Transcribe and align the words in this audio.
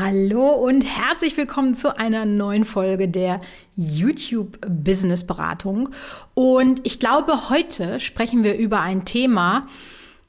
Hallo 0.00 0.50
und 0.50 0.82
herzlich 0.82 1.36
willkommen 1.36 1.74
zu 1.74 1.98
einer 1.98 2.24
neuen 2.24 2.64
Folge 2.64 3.08
der 3.08 3.40
YouTube 3.74 4.56
Business 4.64 5.26
Beratung. 5.26 5.88
Und 6.34 6.80
ich 6.84 7.00
glaube, 7.00 7.50
heute 7.50 7.98
sprechen 7.98 8.44
wir 8.44 8.56
über 8.58 8.80
ein 8.80 9.04
Thema, 9.04 9.66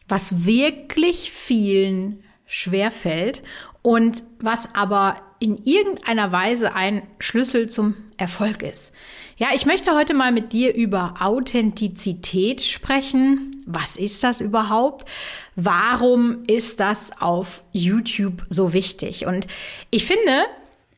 was 0.07 0.43
wirklich 0.43 1.31
vielen 1.31 2.23
schwerfällt 2.47 3.43
und 3.83 4.23
was 4.39 4.73
aber 4.73 5.17
in 5.39 5.57
irgendeiner 5.63 6.32
Weise 6.32 6.73
ein 6.75 7.04
Schlüssel 7.20 7.70
zum 7.70 7.95
Erfolg 8.18 8.61
ist. 8.61 8.93
Ja, 9.38 9.48
ich 9.54 9.66
möchte 9.66 9.95
heute 9.95 10.13
mal 10.13 10.34
mit 10.34 10.52
dir 10.52 10.75
über 10.75 11.16
Authentizität 11.21 12.62
sprechen. 12.62 13.52
Was 13.66 13.95
ist 13.95 14.21
das 14.23 14.41
überhaupt? 14.41 15.07
Warum 15.55 16.44
ist 16.48 16.81
das 16.81 17.12
auf 17.21 17.63
YouTube 17.71 18.45
so 18.49 18.73
wichtig? 18.73 19.25
Und 19.25 19.48
ich 19.91 20.05
finde, 20.05 20.45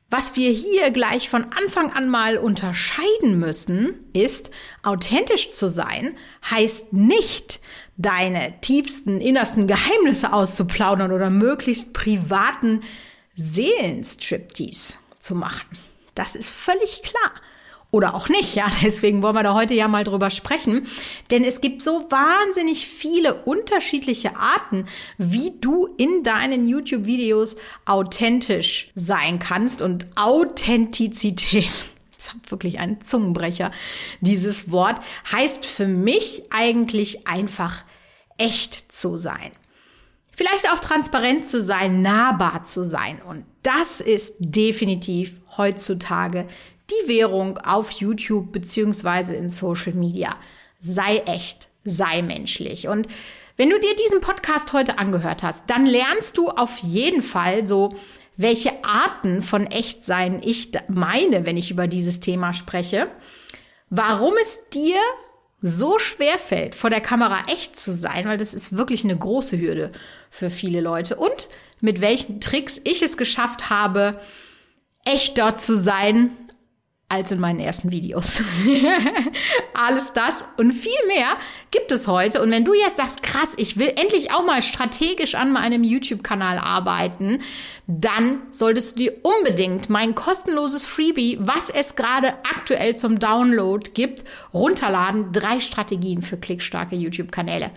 was 0.09 0.35
wir 0.35 0.49
hier 0.49 0.89
gleich 0.91 1.29
von 1.29 1.45
Anfang 1.55 1.93
an 1.93 2.09
mal 2.09 2.37
unterscheiden 2.37 3.39
müssen, 3.39 3.93
ist, 4.11 4.51
authentisch 4.83 5.51
zu 5.51 5.67
sein 5.67 6.17
heißt 6.49 6.91
nicht, 6.93 7.59
deine 7.95 8.59
tiefsten, 8.61 9.21
innersten 9.21 9.67
Geheimnisse 9.67 10.33
auszuplaudern 10.33 11.11
oder 11.11 11.29
möglichst 11.29 11.93
privaten 11.93 12.81
Seelenstriptease 13.35 14.93
zu 15.19 15.35
machen. 15.35 15.77
Das 16.15 16.35
ist 16.35 16.49
völlig 16.49 17.03
klar. 17.03 17.31
Oder 17.91 18.15
auch 18.15 18.29
nicht, 18.29 18.55
ja. 18.55 18.71
Deswegen 18.81 19.21
wollen 19.21 19.35
wir 19.35 19.43
da 19.43 19.53
heute 19.53 19.73
ja 19.73 19.87
mal 19.87 20.03
drüber 20.03 20.29
sprechen. 20.29 20.87
Denn 21.29 21.43
es 21.43 21.61
gibt 21.61 21.83
so 21.83 22.07
wahnsinnig 22.09 22.87
viele 22.87 23.43
unterschiedliche 23.43 24.37
Arten, 24.37 24.87
wie 25.17 25.53
du 25.59 25.87
in 25.97 26.23
deinen 26.23 26.67
YouTube-Videos 26.67 27.57
authentisch 27.85 28.91
sein 28.95 29.39
kannst. 29.39 29.81
Und 29.81 30.07
Authentizität, 30.15 31.85
das 32.17 32.27
ist 32.27 32.51
wirklich 32.51 32.79
ein 32.79 33.01
Zungenbrecher, 33.01 33.71
dieses 34.21 34.71
Wort, 34.71 35.01
heißt 35.31 35.65
für 35.65 35.87
mich 35.87 36.43
eigentlich 36.49 37.27
einfach 37.27 37.83
echt 38.37 38.91
zu 38.91 39.17
sein. 39.17 39.51
Vielleicht 40.31 40.71
auch 40.71 40.79
transparent 40.79 41.45
zu 41.45 41.59
sein, 41.59 42.01
nahbar 42.01 42.63
zu 42.63 42.85
sein. 42.85 43.21
Und 43.21 43.45
das 43.63 44.01
ist 44.01 44.33
definitiv 44.39 45.41
heutzutage 45.57 46.47
die 46.89 47.09
Währung 47.09 47.57
auf 47.57 47.91
YouTube 47.91 48.51
beziehungsweise 48.51 49.35
in 49.35 49.49
Social 49.49 49.93
Media. 49.93 50.35
Sei 50.79 51.17
echt, 51.25 51.69
sei 51.83 52.21
menschlich. 52.21 52.87
Und 52.87 53.07
wenn 53.57 53.69
du 53.69 53.79
dir 53.79 53.95
diesen 53.95 54.21
Podcast 54.21 54.73
heute 54.73 54.97
angehört 54.97 55.43
hast, 55.43 55.69
dann 55.69 55.85
lernst 55.85 56.37
du 56.37 56.49
auf 56.49 56.77
jeden 56.79 57.21
Fall 57.21 57.65
so, 57.65 57.93
welche 58.37 58.83
Arten 58.83 59.41
von 59.41 59.67
Echtsein 59.67 60.41
ich 60.43 60.71
meine, 60.87 61.45
wenn 61.45 61.57
ich 61.57 61.69
über 61.69 61.87
dieses 61.87 62.19
Thema 62.19 62.53
spreche, 62.53 63.07
warum 63.89 64.33
es 64.41 64.59
dir 64.73 64.97
so 65.61 65.99
schwer 65.99 66.39
fällt, 66.39 66.75
vor 66.75 66.89
der 66.89 67.01
Kamera 67.01 67.43
echt 67.47 67.79
zu 67.79 67.91
sein, 67.91 68.25
weil 68.25 68.37
das 68.37 68.53
ist 68.53 68.75
wirklich 68.75 69.03
eine 69.03 69.15
große 69.15 69.59
Hürde 69.59 69.89
für 70.29 70.49
viele 70.49 70.81
Leute. 70.81 71.15
Und 71.15 71.49
mit 71.79 72.01
welchen 72.01 72.41
Tricks 72.41 72.81
ich 72.83 73.01
es 73.01 73.17
geschafft 73.17 73.69
habe, 73.69 74.19
echter 75.05 75.55
zu 75.55 75.75
sein 75.75 76.31
als 77.11 77.31
in 77.31 77.39
meinen 77.39 77.59
ersten 77.59 77.91
Videos. 77.91 78.41
Alles 79.73 80.13
das 80.13 80.45
und 80.57 80.71
viel 80.71 80.91
mehr 81.07 81.35
gibt 81.69 81.91
es 81.91 82.07
heute. 82.07 82.41
Und 82.41 82.51
wenn 82.51 82.63
du 82.63 82.73
jetzt 82.73 82.97
sagst, 82.97 83.21
krass, 83.21 83.53
ich 83.57 83.77
will 83.77 83.93
endlich 83.97 84.31
auch 84.33 84.45
mal 84.45 84.61
strategisch 84.61 85.35
an 85.35 85.51
meinem 85.51 85.83
YouTube-Kanal 85.83 86.57
arbeiten, 86.57 87.41
dann 87.85 88.41
solltest 88.51 88.93
du 88.93 89.03
dir 89.03 89.13
unbedingt 89.23 89.89
mein 89.89 90.15
kostenloses 90.15 90.85
Freebie, 90.85 91.37
was 91.41 91.69
es 91.69 91.95
gerade 91.95 92.29
aktuell 92.55 92.95
zum 92.95 93.19
Download 93.19 93.91
gibt, 93.93 94.23
runterladen. 94.53 95.33
Drei 95.33 95.59
Strategien 95.59 96.21
für 96.21 96.37
klickstarke 96.37 96.95
YouTube-Kanäle. 96.95 97.71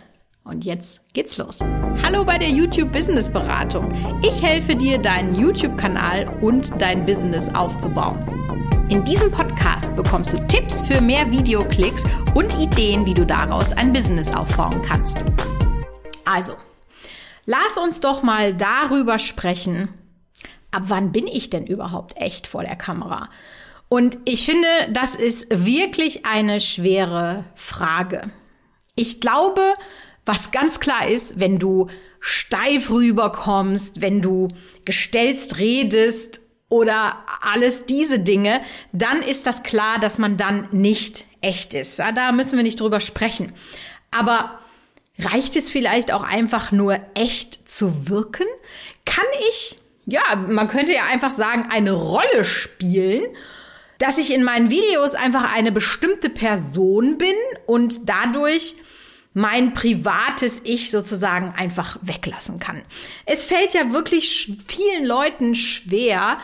Und 0.44 0.64
jetzt 0.64 1.00
geht's 1.12 1.38
los. 1.38 1.58
Hallo 2.02 2.24
bei 2.24 2.38
der 2.38 2.50
YouTube 2.50 2.92
Business 2.92 3.30
Beratung. 3.30 3.92
Ich 4.22 4.42
helfe 4.42 4.76
dir, 4.76 4.98
deinen 4.98 5.34
YouTube-Kanal 5.34 6.28
und 6.42 6.70
dein 6.80 7.06
Business 7.06 7.48
aufzubauen. 7.54 8.43
In 8.90 9.02
diesem 9.02 9.30
Podcast 9.30 9.96
bekommst 9.96 10.34
du 10.34 10.46
Tipps 10.46 10.82
für 10.82 11.00
mehr 11.00 11.30
Videoklicks 11.30 12.02
und 12.34 12.52
Ideen, 12.58 13.06
wie 13.06 13.14
du 13.14 13.24
daraus 13.24 13.72
ein 13.72 13.94
Business 13.94 14.30
aufbauen 14.30 14.82
kannst. 14.82 15.24
Also, 16.26 16.54
lass 17.46 17.78
uns 17.82 18.00
doch 18.00 18.22
mal 18.22 18.52
darüber 18.52 19.18
sprechen, 19.18 19.88
ab 20.70 20.82
wann 20.88 21.12
bin 21.12 21.26
ich 21.26 21.48
denn 21.48 21.66
überhaupt 21.66 22.18
echt 22.18 22.46
vor 22.46 22.62
der 22.62 22.76
Kamera? 22.76 23.30
Und 23.88 24.18
ich 24.26 24.44
finde, 24.44 24.68
das 24.92 25.14
ist 25.14 25.46
wirklich 25.50 26.26
eine 26.26 26.60
schwere 26.60 27.44
Frage. 27.54 28.30
Ich 28.96 29.18
glaube, 29.18 29.62
was 30.26 30.50
ganz 30.50 30.78
klar 30.78 31.08
ist, 31.08 31.40
wenn 31.40 31.58
du 31.58 31.88
steif 32.20 32.90
rüberkommst, 32.90 34.02
wenn 34.02 34.20
du 34.20 34.48
gestelzt 34.84 35.58
redest 35.58 36.43
oder 36.74 37.24
alles 37.40 37.86
diese 37.86 38.18
Dinge, 38.18 38.60
dann 38.90 39.22
ist 39.22 39.46
das 39.46 39.62
klar, 39.62 40.00
dass 40.00 40.18
man 40.18 40.36
dann 40.36 40.68
nicht 40.72 41.24
echt 41.40 41.72
ist. 41.72 42.00
Da 42.00 42.32
müssen 42.32 42.56
wir 42.56 42.64
nicht 42.64 42.80
drüber 42.80 42.98
sprechen. 42.98 43.52
Aber 44.10 44.58
reicht 45.16 45.54
es 45.54 45.70
vielleicht 45.70 46.12
auch 46.12 46.24
einfach 46.24 46.72
nur 46.72 46.98
echt 47.14 47.68
zu 47.70 48.08
wirken? 48.08 48.46
Kann 49.04 49.24
ich, 49.50 49.78
ja, 50.06 50.22
man 50.48 50.66
könnte 50.66 50.92
ja 50.92 51.04
einfach 51.04 51.30
sagen, 51.30 51.68
eine 51.70 51.92
Rolle 51.92 52.44
spielen, 52.44 53.22
dass 53.98 54.18
ich 54.18 54.32
in 54.32 54.42
meinen 54.42 54.68
Videos 54.68 55.14
einfach 55.14 55.54
eine 55.54 55.70
bestimmte 55.70 56.28
Person 56.28 57.18
bin 57.18 57.36
und 57.66 58.08
dadurch 58.08 58.74
mein 59.32 59.74
privates 59.74 60.60
Ich 60.64 60.90
sozusagen 60.90 61.54
einfach 61.56 61.98
weglassen 62.02 62.58
kann. 62.58 62.82
Es 63.26 63.44
fällt 63.44 63.74
ja 63.74 63.92
wirklich 63.92 64.56
vielen 64.66 65.04
Leuten 65.04 65.54
schwer, 65.54 66.38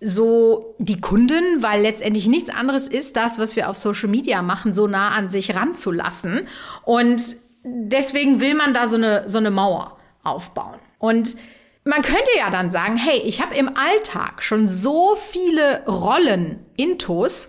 so 0.00 0.76
die 0.78 1.00
Kunden, 1.00 1.62
weil 1.62 1.82
letztendlich 1.82 2.28
nichts 2.28 2.50
anderes 2.50 2.88
ist 2.88 3.16
das, 3.16 3.38
was 3.38 3.56
wir 3.56 3.68
auf 3.68 3.76
Social 3.76 4.08
Media 4.08 4.42
machen, 4.42 4.74
so 4.74 4.86
nah 4.86 5.10
an 5.10 5.28
sich 5.28 5.54
ranzulassen. 5.54 6.46
Und 6.84 7.36
deswegen 7.64 8.40
will 8.40 8.54
man 8.54 8.74
da 8.74 8.86
so 8.86 8.96
eine, 8.96 9.28
so 9.28 9.38
eine 9.38 9.50
Mauer 9.50 9.98
aufbauen. 10.22 10.78
Und 10.98 11.36
man 11.84 12.02
könnte 12.02 12.30
ja 12.36 12.50
dann 12.50 12.70
sagen, 12.70 12.96
hey, 12.96 13.18
ich 13.24 13.40
habe 13.40 13.56
im 13.56 13.68
Alltag 13.68 14.42
schon 14.42 14.68
so 14.68 15.16
viele 15.16 15.84
Rollen 15.86 16.64
intus, 16.76 17.48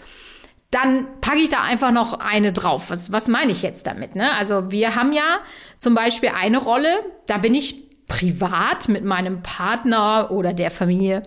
dann 0.72 1.08
packe 1.20 1.40
ich 1.40 1.50
da 1.50 1.62
einfach 1.62 1.92
noch 1.92 2.14
eine 2.14 2.54
drauf. 2.54 2.90
Was, 2.90 3.12
was 3.12 3.28
meine 3.28 3.52
ich 3.52 3.64
jetzt 3.64 3.88
damit? 3.88 4.16
Ne? 4.16 4.32
Also 4.34 4.72
wir 4.72 4.96
haben 4.96 5.14
ja 5.14 5.40
zum 5.78 5.96
Beispiel 5.96 6.32
eine 6.36 6.60
Rolle, 6.60 7.00
da 7.26 7.38
bin 7.38 7.56
ich 7.56 7.89
privat 8.10 8.90
mit 8.90 9.06
meinem 9.06 9.42
Partner 9.42 10.32
oder 10.32 10.52
der 10.52 10.72
Familie, 10.72 11.24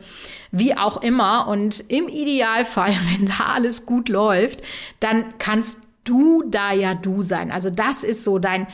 wie 0.51 0.77
auch 0.77 1.01
immer. 1.01 1.49
Und 1.49 1.81
im 1.89 2.09
Idealfall, 2.09 2.91
wenn 3.11 3.25
da 3.25 3.55
alles 3.55 3.87
gut 3.87 4.11
läuft, 4.11 4.61
dann 5.01 5.39
kannst 5.39 5.81
du 6.05 6.43
da 6.47 6.73
ja 6.73 6.93
du 6.95 7.23
sein. 7.23 7.51
Also 7.51 7.71
das 7.71 8.05
ist 8.05 8.25
so 8.25 8.39
dein 8.39 8.67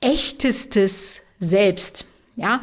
echtestes 0.00 1.22
Selbst. 1.38 2.04
Ja, 2.36 2.62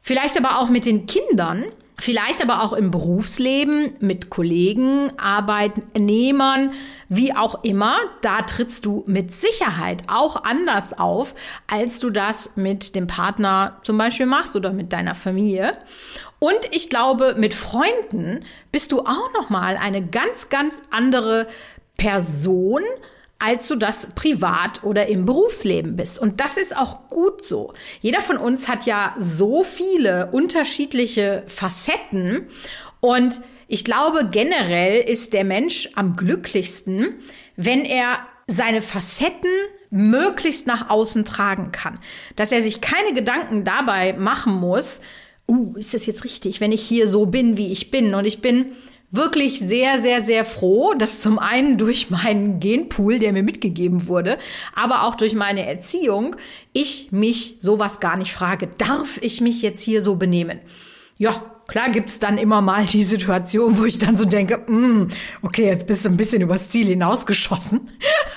vielleicht 0.00 0.36
aber 0.38 0.58
auch 0.60 0.68
mit 0.68 0.86
den 0.86 1.06
Kindern. 1.06 1.64
Vielleicht 1.96 2.42
aber 2.42 2.62
auch 2.62 2.72
im 2.72 2.90
Berufsleben 2.90 3.94
mit 4.00 4.28
Kollegen, 4.28 5.16
Arbeitnehmern, 5.16 6.72
wie 7.08 7.36
auch 7.36 7.62
immer, 7.62 7.96
da 8.20 8.42
trittst 8.42 8.84
du 8.84 9.04
mit 9.06 9.32
Sicherheit 9.32 10.02
auch 10.08 10.42
anders 10.42 10.98
auf, 10.98 11.36
als 11.70 12.00
du 12.00 12.10
das 12.10 12.56
mit 12.56 12.96
dem 12.96 13.06
Partner 13.06 13.78
zum 13.84 13.96
Beispiel 13.96 14.26
machst 14.26 14.56
oder 14.56 14.72
mit 14.72 14.92
deiner 14.92 15.14
Familie. 15.14 15.78
Und 16.40 16.58
ich 16.72 16.90
glaube, 16.90 17.36
mit 17.38 17.54
Freunden 17.54 18.44
bist 18.72 18.90
du 18.90 19.00
auch 19.00 19.32
noch 19.32 19.48
mal 19.48 19.76
eine 19.76 20.04
ganz, 20.04 20.48
ganz 20.48 20.82
andere 20.90 21.46
Person, 21.96 22.82
als 23.44 23.68
du 23.68 23.76
das 23.76 24.08
privat 24.14 24.82
oder 24.84 25.06
im 25.06 25.26
Berufsleben 25.26 25.96
bist. 25.96 26.18
Und 26.18 26.40
das 26.40 26.56
ist 26.56 26.74
auch 26.74 27.08
gut 27.08 27.42
so. 27.42 27.74
Jeder 28.00 28.22
von 28.22 28.38
uns 28.38 28.68
hat 28.68 28.86
ja 28.86 29.14
so 29.18 29.64
viele 29.64 30.30
unterschiedliche 30.32 31.42
Facetten 31.46 32.48
und 33.00 33.42
ich 33.68 33.84
glaube, 33.84 34.28
generell 34.30 35.00
ist 35.00 35.32
der 35.32 35.44
Mensch 35.44 35.90
am 35.94 36.16
glücklichsten, 36.16 37.16
wenn 37.56 37.84
er 37.84 38.18
seine 38.46 38.82
Facetten 38.82 39.50
möglichst 39.90 40.66
nach 40.66 40.90
außen 40.90 41.24
tragen 41.24 41.72
kann. 41.72 41.98
Dass 42.36 42.52
er 42.52 42.62
sich 42.62 42.80
keine 42.80 43.14
Gedanken 43.14 43.64
dabei 43.64 44.14
machen 44.14 44.54
muss, 44.54 45.00
uh, 45.48 45.74
ist 45.76 45.94
das 45.94 46.06
jetzt 46.06 46.24
richtig, 46.24 46.60
wenn 46.60 46.72
ich 46.72 46.82
hier 46.82 47.08
so 47.08 47.26
bin, 47.26 47.56
wie 47.56 47.72
ich 47.72 47.90
bin? 47.90 48.14
Und 48.14 48.26
ich 48.26 48.40
bin 48.40 48.72
wirklich 49.14 49.60
sehr, 49.60 50.00
sehr, 50.00 50.22
sehr 50.24 50.44
froh, 50.44 50.94
dass 50.94 51.20
zum 51.20 51.38
einen 51.38 51.76
durch 51.76 52.10
meinen 52.10 52.60
Genpool, 52.60 53.18
der 53.18 53.32
mir 53.32 53.42
mitgegeben 53.42 54.08
wurde, 54.08 54.38
aber 54.74 55.04
auch 55.04 55.14
durch 55.14 55.34
meine 55.34 55.66
Erziehung, 55.66 56.36
ich 56.72 57.12
mich 57.12 57.56
sowas 57.60 58.00
gar 58.00 58.16
nicht 58.16 58.32
frage. 58.32 58.68
Darf 58.78 59.18
ich 59.22 59.40
mich 59.40 59.62
jetzt 59.62 59.80
hier 59.80 60.02
so 60.02 60.16
benehmen? 60.16 60.60
Ja, 61.16 61.44
klar 61.68 61.90
gibt's 61.90 62.18
dann 62.18 62.38
immer 62.38 62.60
mal 62.60 62.84
die 62.84 63.02
Situation, 63.04 63.78
wo 63.78 63.84
ich 63.84 63.98
dann 63.98 64.16
so 64.16 64.24
denke, 64.24 64.58
mm, 64.70 65.08
okay, 65.42 65.66
jetzt 65.66 65.86
bist 65.86 66.04
du 66.04 66.08
ein 66.08 66.16
bisschen 66.16 66.42
übers 66.42 66.70
Ziel 66.70 66.86
hinausgeschossen. 66.86 67.90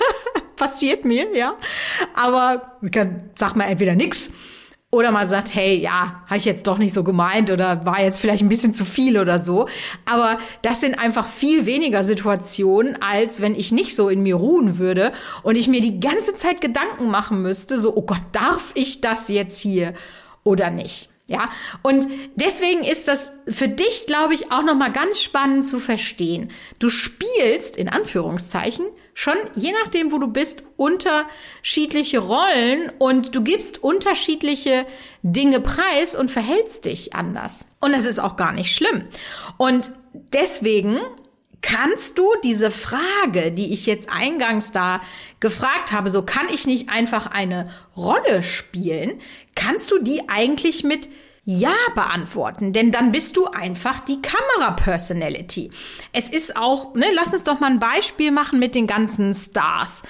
Passiert 0.56 1.04
mir, 1.04 1.36
ja. 1.36 1.56
Aber 2.14 2.78
sag 3.36 3.56
mal 3.56 3.64
entweder 3.64 3.94
nix 3.94 4.30
oder 4.90 5.10
man 5.10 5.28
sagt, 5.28 5.54
hey, 5.54 5.78
ja, 5.78 6.22
habe 6.26 6.38
ich 6.38 6.46
jetzt 6.46 6.66
doch 6.66 6.78
nicht 6.78 6.94
so 6.94 7.04
gemeint 7.04 7.50
oder 7.50 7.84
war 7.84 8.02
jetzt 8.02 8.20
vielleicht 8.20 8.42
ein 8.42 8.48
bisschen 8.48 8.72
zu 8.72 8.86
viel 8.86 9.18
oder 9.18 9.38
so. 9.38 9.68
Aber 10.06 10.38
das 10.62 10.80
sind 10.80 10.98
einfach 10.98 11.26
viel 11.26 11.66
weniger 11.66 12.02
Situationen, 12.02 13.00
als 13.02 13.42
wenn 13.42 13.54
ich 13.54 13.70
nicht 13.70 13.94
so 13.94 14.08
in 14.08 14.22
mir 14.22 14.36
ruhen 14.36 14.78
würde 14.78 15.12
und 15.42 15.58
ich 15.58 15.68
mir 15.68 15.82
die 15.82 16.00
ganze 16.00 16.36
Zeit 16.36 16.62
Gedanken 16.62 17.10
machen 17.10 17.42
müsste, 17.42 17.78
so, 17.78 17.94
oh 17.94 18.02
Gott, 18.02 18.22
darf 18.32 18.72
ich 18.74 19.02
das 19.02 19.28
jetzt 19.28 19.60
hier 19.60 19.92
oder 20.42 20.70
nicht? 20.70 21.10
Ja, 21.30 21.50
und 21.82 22.06
deswegen 22.36 22.84
ist 22.84 23.06
das 23.06 23.30
für 23.46 23.68
dich, 23.68 24.06
glaube 24.06 24.32
ich, 24.32 24.50
auch 24.50 24.62
nochmal 24.62 24.90
ganz 24.90 25.20
spannend 25.20 25.66
zu 25.66 25.78
verstehen. 25.78 26.50
Du 26.78 26.88
spielst, 26.88 27.76
in 27.76 27.90
Anführungszeichen, 27.90 28.86
schon, 29.12 29.34
je 29.54 29.72
nachdem, 29.72 30.10
wo 30.10 30.18
du 30.18 30.28
bist, 30.28 30.64
unterschiedliche 30.78 32.20
Rollen 32.20 32.90
und 32.98 33.34
du 33.34 33.42
gibst 33.42 33.82
unterschiedliche 33.82 34.86
Dinge 35.22 35.60
preis 35.60 36.16
und 36.16 36.30
verhältst 36.30 36.86
dich 36.86 37.14
anders. 37.14 37.66
Und 37.78 37.92
das 37.92 38.06
ist 38.06 38.20
auch 38.20 38.36
gar 38.36 38.52
nicht 38.52 38.74
schlimm. 38.74 39.04
Und 39.58 39.92
deswegen 40.32 40.98
Kannst 41.60 42.18
du 42.18 42.28
diese 42.44 42.70
Frage, 42.70 43.50
die 43.50 43.72
ich 43.72 43.86
jetzt 43.86 44.08
eingangs 44.08 44.70
da 44.70 45.00
gefragt 45.40 45.92
habe, 45.92 46.08
so 46.08 46.22
kann 46.22 46.46
ich 46.52 46.66
nicht 46.66 46.88
einfach 46.88 47.26
eine 47.26 47.70
Rolle 47.96 48.42
spielen, 48.42 49.20
kannst 49.54 49.90
du 49.90 49.98
die 49.98 50.28
eigentlich 50.28 50.84
mit 50.84 51.08
ja 51.44 51.74
beantworten, 51.94 52.74
denn 52.74 52.92
dann 52.92 53.10
bist 53.10 53.38
du 53.38 53.46
einfach 53.46 54.00
die 54.00 54.20
Kamera-Personality. 54.20 55.70
Es 56.12 56.28
ist 56.28 56.56
auch, 56.58 56.94
ne, 56.94 57.06
lass 57.14 57.32
uns 57.32 57.44
doch 57.44 57.58
mal 57.58 57.70
ein 57.70 57.78
Beispiel 57.78 58.30
machen 58.30 58.58
mit 58.58 58.74
den 58.74 58.86
ganzen 58.86 59.34
Stars. 59.34 60.02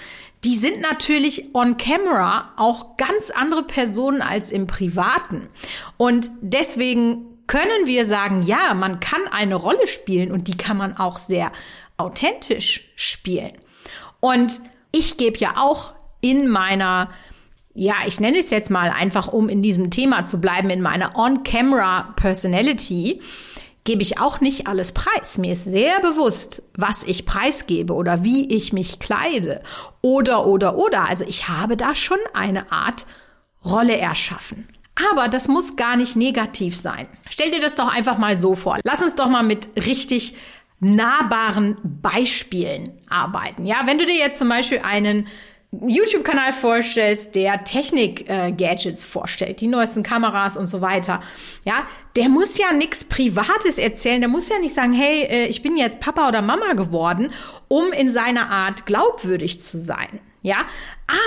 Die 0.43 0.57
sind 0.57 0.81
natürlich 0.81 1.55
on 1.55 1.77
camera 1.77 2.53
auch 2.57 2.97
ganz 2.97 3.31
andere 3.31 3.63
Personen 3.63 4.21
als 4.21 4.51
im 4.51 4.67
Privaten. 4.67 5.49
Und 5.97 6.29
deswegen 6.41 7.38
können 7.49 7.87
wir 7.87 8.05
sagen, 8.05 8.43
ja, 8.43 8.75
man 8.75 9.01
kann 9.01 9.27
eine 9.33 9.57
Rolle 9.57 9.89
spielen 9.89 10.31
und 10.31 10.47
die 10.47 10.57
kann 10.57 10.77
man 10.77 10.97
auch 10.97 11.19
sehr 11.19 11.51
authentisch 11.97 12.89
spielen. 12.95 13.55
Und 14.21 14.61
ich 14.93 15.17
gebe 15.17 15.39
ja 15.39 15.57
auch 15.57 15.93
in 16.21 16.49
meiner 16.49 17.09
ja, 17.75 17.95
ich 18.07 18.19
nenne 18.19 18.39
es 18.39 18.49
jetzt 18.51 18.71
mal 18.71 18.91
einfach, 18.91 19.29
um 19.29 19.49
in 19.49 19.63
diesem 19.63 19.91
Thema 19.91 20.25
zu 20.25 20.41
bleiben, 20.41 20.69
in 20.69 20.83
meiner 20.83 21.17
On-Camera-Personality, 21.17 23.21
gebe 23.85 24.03
ich 24.03 24.19
auch 24.19 24.41
nicht 24.41 24.67
alles 24.67 24.91
preis. 24.91 25.39
Mir 25.39 25.53
ist 25.53 25.63
sehr 25.65 26.01
bewusst, 26.01 26.65
was 26.77 27.05
ich 27.05 27.25
preisgebe 27.25 27.95
oder 27.95 28.25
wie 28.25 28.53
ich 28.53 28.73
mich 28.73 28.99
kleide 28.99 29.63
oder, 30.03 30.45
oder, 30.47 30.77
oder. 30.77 31.09
Also 31.09 31.25
ich 31.25 31.49
habe 31.49 31.77
da 31.77 31.95
schon 31.95 32.19
eine 32.35 32.73
Art 32.73 33.07
Rolle 33.65 33.97
erschaffen. 33.97 34.67
Aber 35.11 35.29
das 35.29 35.49
muss 35.49 35.77
gar 35.77 35.97
nicht 35.97 36.17
negativ 36.17 36.75
sein. 36.77 37.07
Stell 37.31 37.51
dir 37.51 37.61
das 37.61 37.75
doch 37.75 37.89
einfach 37.89 38.19
mal 38.19 38.37
so 38.37 38.55
vor. 38.55 38.79
Lass 38.85 39.03
uns 39.03 39.15
doch 39.15 39.29
mal 39.29 39.43
mit 39.43 39.69
richtig 39.77 40.35
nahbaren 40.81 41.77
Beispielen 41.83 42.93
arbeiten. 43.09 43.67
Ja, 43.67 43.83
wenn 43.87 43.99
du 43.99 44.07
dir 44.07 44.17
jetzt 44.17 44.39
zum 44.39 44.49
Beispiel 44.49 44.81
einen 44.81 45.27
YouTube-Kanal 45.71 46.53
vorstellst, 46.53 47.35
der 47.35 47.63
Technik-Gadgets 47.63 49.05
vorstellt, 49.05 49.61
die 49.61 49.67
neuesten 49.67 50.03
Kameras 50.03 50.57
und 50.57 50.67
so 50.67 50.81
weiter, 50.81 51.21
ja, 51.65 51.87
der 52.17 52.31
muss 52.31 52.57
ja 52.57 52.73
nichts 52.73 53.05
Privates 53.05 53.79
erzählen, 53.79 54.21
der 54.21 54.31
muss 54.31 54.49
ja 54.49 54.59
nicht 54.61 54.75
sagen, 54.75 54.95
hey, 54.95 55.25
äh, 55.25 55.47
ich 55.47 55.63
bin 55.63 55.77
jetzt 55.77 56.01
Papa 56.01 56.29
oder 56.29 56.41
Mama 56.41 56.73
geworden, 56.73 57.31
um 57.69 57.93
in 57.93 58.09
seiner 58.09 58.51
Art 58.51 58.87
glaubwürdig 58.87 59.61
zu 59.61 59.77
sein. 59.77 60.21
Ja, 60.43 60.59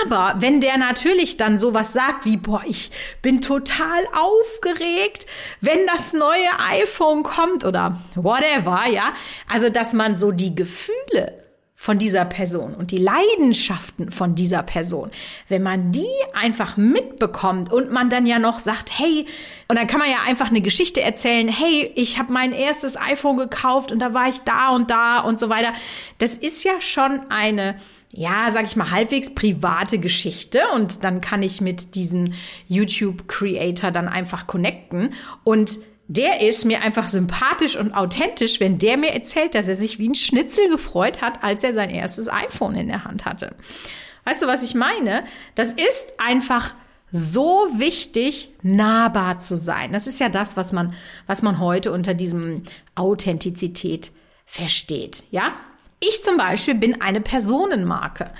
aber 0.00 0.36
wenn 0.38 0.60
der 0.62 0.78
natürlich 0.78 1.36
dann 1.36 1.58
sowas 1.58 1.92
sagt 1.92 2.24
wie, 2.24 2.38
boah, 2.38 2.62
ich 2.66 2.90
bin 3.20 3.42
total 3.42 4.06
aufgeregt, 4.14 5.26
wenn 5.60 5.86
das 5.86 6.14
neue 6.14 6.48
iPhone 6.70 7.22
kommt 7.22 7.64
oder 7.64 8.00
whatever, 8.14 8.86
ja, 8.88 9.12
also 9.50 9.68
dass 9.68 9.92
man 9.92 10.16
so 10.16 10.32
die 10.32 10.54
Gefühle 10.54 11.42
von 11.82 11.98
dieser 11.98 12.24
Person 12.24 12.74
und 12.74 12.92
die 12.92 12.98
Leidenschaften 12.98 14.12
von 14.12 14.36
dieser 14.36 14.62
Person, 14.62 15.10
wenn 15.48 15.64
man 15.64 15.90
die 15.90 16.06
einfach 16.32 16.76
mitbekommt 16.76 17.72
und 17.72 17.90
man 17.90 18.08
dann 18.08 18.24
ja 18.24 18.38
noch 18.38 18.60
sagt, 18.60 18.96
hey, 18.98 19.26
und 19.66 19.76
dann 19.76 19.88
kann 19.88 19.98
man 19.98 20.08
ja 20.08 20.18
einfach 20.24 20.46
eine 20.46 20.60
Geschichte 20.60 21.02
erzählen, 21.02 21.48
hey, 21.48 21.90
ich 21.96 22.20
habe 22.20 22.32
mein 22.32 22.52
erstes 22.52 22.96
iPhone 22.96 23.36
gekauft 23.36 23.90
und 23.90 23.98
da 23.98 24.14
war 24.14 24.28
ich 24.28 24.42
da 24.42 24.70
und 24.70 24.90
da 24.92 25.18
und 25.18 25.40
so 25.40 25.48
weiter. 25.48 25.72
Das 26.18 26.36
ist 26.36 26.62
ja 26.62 26.80
schon 26.80 27.20
eine 27.30 27.74
ja, 28.12 28.50
sag 28.50 28.66
ich 28.66 28.76
mal, 28.76 28.90
halbwegs 28.90 29.34
private 29.34 29.98
Geschichte 29.98 30.60
und 30.74 31.02
dann 31.02 31.20
kann 31.20 31.42
ich 31.42 31.60
mit 31.60 31.94
diesem 31.94 32.34
YouTube-Creator 32.68 33.90
dann 33.90 34.06
einfach 34.06 34.46
connecten 34.46 35.14
und 35.44 35.78
der 36.08 36.40
ist 36.40 36.66
mir 36.66 36.82
einfach 36.82 37.08
sympathisch 37.08 37.74
und 37.74 37.94
authentisch, 37.94 38.60
wenn 38.60 38.78
der 38.78 38.98
mir 38.98 39.12
erzählt, 39.14 39.54
dass 39.54 39.68
er 39.68 39.76
sich 39.76 39.98
wie 39.98 40.10
ein 40.10 40.14
Schnitzel 40.14 40.68
gefreut 40.68 41.22
hat, 41.22 41.42
als 41.42 41.64
er 41.64 41.72
sein 41.72 41.88
erstes 41.88 42.28
iPhone 42.28 42.74
in 42.74 42.88
der 42.88 43.04
Hand 43.04 43.24
hatte. 43.24 43.56
Weißt 44.24 44.42
du, 44.42 44.46
was 44.46 44.62
ich 44.62 44.74
meine? 44.74 45.24
Das 45.54 45.72
ist 45.72 46.14
einfach 46.18 46.74
so 47.12 47.66
wichtig, 47.76 48.52
nahbar 48.62 49.38
zu 49.38 49.56
sein. 49.56 49.92
Das 49.92 50.06
ist 50.06 50.20
ja 50.20 50.28
das, 50.28 50.56
was 50.56 50.72
man, 50.72 50.94
was 51.26 51.40
man 51.40 51.58
heute 51.58 51.92
unter 51.92 52.14
diesem 52.14 52.62
Authentizität 52.94 54.12
versteht. 54.44 55.24
Ja? 55.30 55.52
Ich 56.04 56.22
zum 56.24 56.36
Beispiel 56.36 56.74
bin 56.74 57.00
eine 57.00 57.20
Personenmarke. 57.20 58.32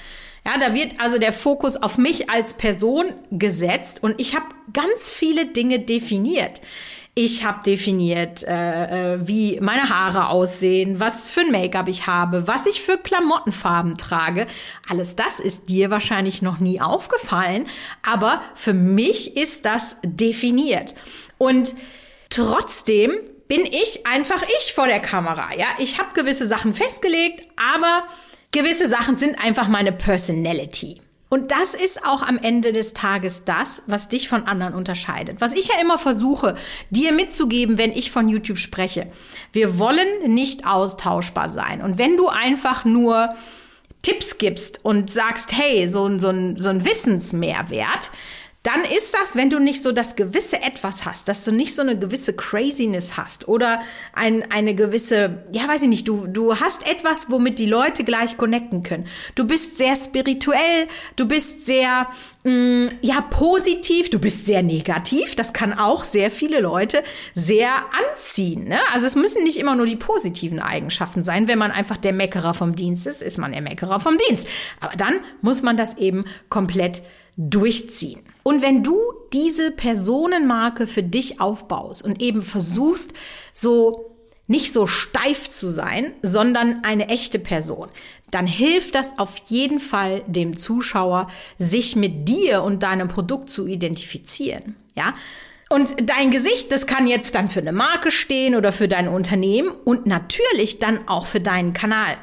Ja, 0.44 0.58
da 0.58 0.74
wird 0.74 0.94
also 0.98 1.18
der 1.18 1.32
Fokus 1.32 1.76
auf 1.76 1.96
mich 1.96 2.28
als 2.28 2.54
Person 2.54 3.14
gesetzt 3.30 4.02
und 4.02 4.20
ich 4.20 4.34
habe 4.34 4.46
ganz 4.72 5.10
viele 5.10 5.46
Dinge 5.46 5.78
definiert. 5.78 6.60
Ich 7.14 7.44
habe 7.44 7.62
definiert, 7.62 8.42
äh, 8.42 9.14
äh, 9.14 9.28
wie 9.28 9.60
meine 9.60 9.90
Haare 9.90 10.28
aussehen, 10.28 10.98
was 10.98 11.30
für 11.30 11.42
ein 11.42 11.52
Make-up 11.52 11.86
ich 11.88 12.06
habe, 12.06 12.48
was 12.48 12.66
ich 12.66 12.80
für 12.80 12.96
Klamottenfarben 12.96 13.98
trage. 13.98 14.46
Alles 14.88 15.14
das 15.14 15.38
ist 15.38 15.68
dir 15.68 15.90
wahrscheinlich 15.90 16.42
noch 16.42 16.58
nie 16.58 16.80
aufgefallen, 16.80 17.66
aber 18.02 18.40
für 18.54 18.72
mich 18.72 19.36
ist 19.36 19.66
das 19.66 19.98
definiert. 20.02 20.94
Und 21.38 21.74
trotzdem 22.30 23.12
bin 23.48 23.64
ich 23.66 24.06
einfach 24.06 24.42
ich 24.58 24.72
vor 24.72 24.86
der 24.86 25.00
Kamera. 25.00 25.54
Ja, 25.56 25.66
ich 25.78 25.98
habe 25.98 26.14
gewisse 26.14 26.46
Sachen 26.46 26.74
festgelegt, 26.74 27.46
aber 27.56 28.04
gewisse 28.50 28.88
Sachen 28.88 29.16
sind 29.16 29.42
einfach 29.42 29.68
meine 29.68 29.92
Personality. 29.92 30.98
Und 31.32 31.50
das 31.50 31.72
ist 31.72 32.04
auch 32.04 32.20
am 32.20 32.36
Ende 32.36 32.72
des 32.72 32.92
Tages 32.92 33.44
das, 33.44 33.82
was 33.86 34.08
dich 34.08 34.28
von 34.28 34.42
anderen 34.46 34.74
unterscheidet. 34.74 35.40
Was 35.40 35.54
ich 35.54 35.68
ja 35.68 35.80
immer 35.80 35.96
versuche, 35.96 36.56
dir 36.90 37.10
mitzugeben, 37.10 37.78
wenn 37.78 37.92
ich 37.92 38.10
von 38.10 38.28
YouTube 38.28 38.58
spreche. 38.58 39.10
Wir 39.50 39.78
wollen 39.78 40.06
nicht 40.26 40.66
austauschbar 40.66 41.48
sein. 41.48 41.80
Und 41.80 41.96
wenn 41.96 42.18
du 42.18 42.28
einfach 42.28 42.84
nur 42.84 43.34
Tipps 44.02 44.36
gibst 44.36 44.84
und 44.84 45.10
sagst, 45.10 45.56
hey, 45.56 45.88
so, 45.88 46.18
so, 46.18 46.34
so 46.56 46.68
ein 46.68 46.84
Wissensmehrwert, 46.84 48.10
dann 48.62 48.84
ist 48.84 49.12
das, 49.12 49.34
wenn 49.34 49.50
du 49.50 49.58
nicht 49.58 49.82
so 49.82 49.90
das 49.90 50.14
gewisse 50.14 50.62
Etwas 50.62 51.04
hast, 51.04 51.28
dass 51.28 51.44
du 51.44 51.50
nicht 51.50 51.74
so 51.74 51.82
eine 51.82 51.98
gewisse 51.98 52.32
Craziness 52.32 53.16
hast 53.16 53.48
oder 53.48 53.80
ein, 54.12 54.50
eine 54.52 54.76
gewisse, 54.76 55.42
ja, 55.50 55.66
weiß 55.66 55.82
ich 55.82 55.88
nicht, 55.88 56.06
du, 56.06 56.28
du 56.28 56.54
hast 56.60 56.86
etwas, 56.86 57.28
womit 57.28 57.58
die 57.58 57.66
Leute 57.66 58.04
gleich 58.04 58.36
connecten 58.36 58.84
können. 58.84 59.06
Du 59.34 59.44
bist 59.44 59.78
sehr 59.78 59.96
spirituell, 59.96 60.86
du 61.16 61.26
bist 61.26 61.66
sehr, 61.66 62.06
mh, 62.44 62.52
mm, 62.52 62.88
ja, 63.00 63.20
positiv, 63.22 64.10
du 64.10 64.20
bist 64.20 64.46
sehr 64.46 64.62
negativ. 64.62 65.34
Das 65.34 65.52
kann 65.52 65.72
auch 65.72 66.04
sehr 66.04 66.30
viele 66.30 66.60
Leute 66.60 67.02
sehr 67.34 67.68
anziehen. 68.10 68.68
Ne? 68.68 68.78
Also 68.92 69.06
es 69.06 69.16
müssen 69.16 69.42
nicht 69.42 69.58
immer 69.58 69.74
nur 69.74 69.86
die 69.86 69.96
positiven 69.96 70.60
Eigenschaften 70.60 71.24
sein. 71.24 71.48
Wenn 71.48 71.58
man 71.58 71.72
einfach 71.72 71.96
der 71.96 72.12
Meckerer 72.12 72.54
vom 72.54 72.76
Dienst 72.76 73.08
ist, 73.08 73.22
ist 73.22 73.38
man 73.38 73.50
der 73.50 73.60
Meckerer 73.60 73.98
vom 73.98 74.16
Dienst. 74.28 74.46
Aber 74.78 74.94
dann 74.96 75.14
muss 75.40 75.62
man 75.62 75.76
das 75.76 75.98
eben 75.98 76.26
komplett 76.48 77.02
durchziehen. 77.36 78.20
Und 78.42 78.62
wenn 78.62 78.82
du 78.82 78.98
diese 79.32 79.70
Personenmarke 79.70 80.86
für 80.86 81.02
dich 81.02 81.40
aufbaust 81.40 82.04
und 82.04 82.20
eben 82.20 82.42
versuchst, 82.42 83.12
so 83.52 84.16
nicht 84.46 84.72
so 84.72 84.86
steif 84.86 85.48
zu 85.48 85.68
sein, 85.68 86.12
sondern 86.22 86.84
eine 86.84 87.08
echte 87.08 87.38
Person, 87.38 87.88
dann 88.30 88.46
hilft 88.46 88.94
das 88.94 89.18
auf 89.18 89.36
jeden 89.46 89.78
Fall 89.78 90.22
dem 90.26 90.56
Zuschauer, 90.56 91.28
sich 91.58 91.96
mit 91.96 92.28
dir 92.28 92.62
und 92.62 92.82
deinem 92.82 93.08
Produkt 93.08 93.50
zu 93.50 93.66
identifizieren. 93.66 94.76
Ja? 94.94 95.14
Und 95.68 95.94
dein 96.10 96.30
Gesicht, 96.30 96.70
das 96.70 96.86
kann 96.86 97.06
jetzt 97.06 97.34
dann 97.34 97.48
für 97.48 97.60
eine 97.60 97.72
Marke 97.72 98.10
stehen 98.10 98.54
oder 98.54 98.72
für 98.72 98.88
dein 98.88 99.08
Unternehmen 99.08 99.70
und 99.84 100.06
natürlich 100.06 100.78
dann 100.78 101.08
auch 101.08 101.24
für 101.24 101.40
deinen 101.40 101.72
Kanal. 101.72 102.16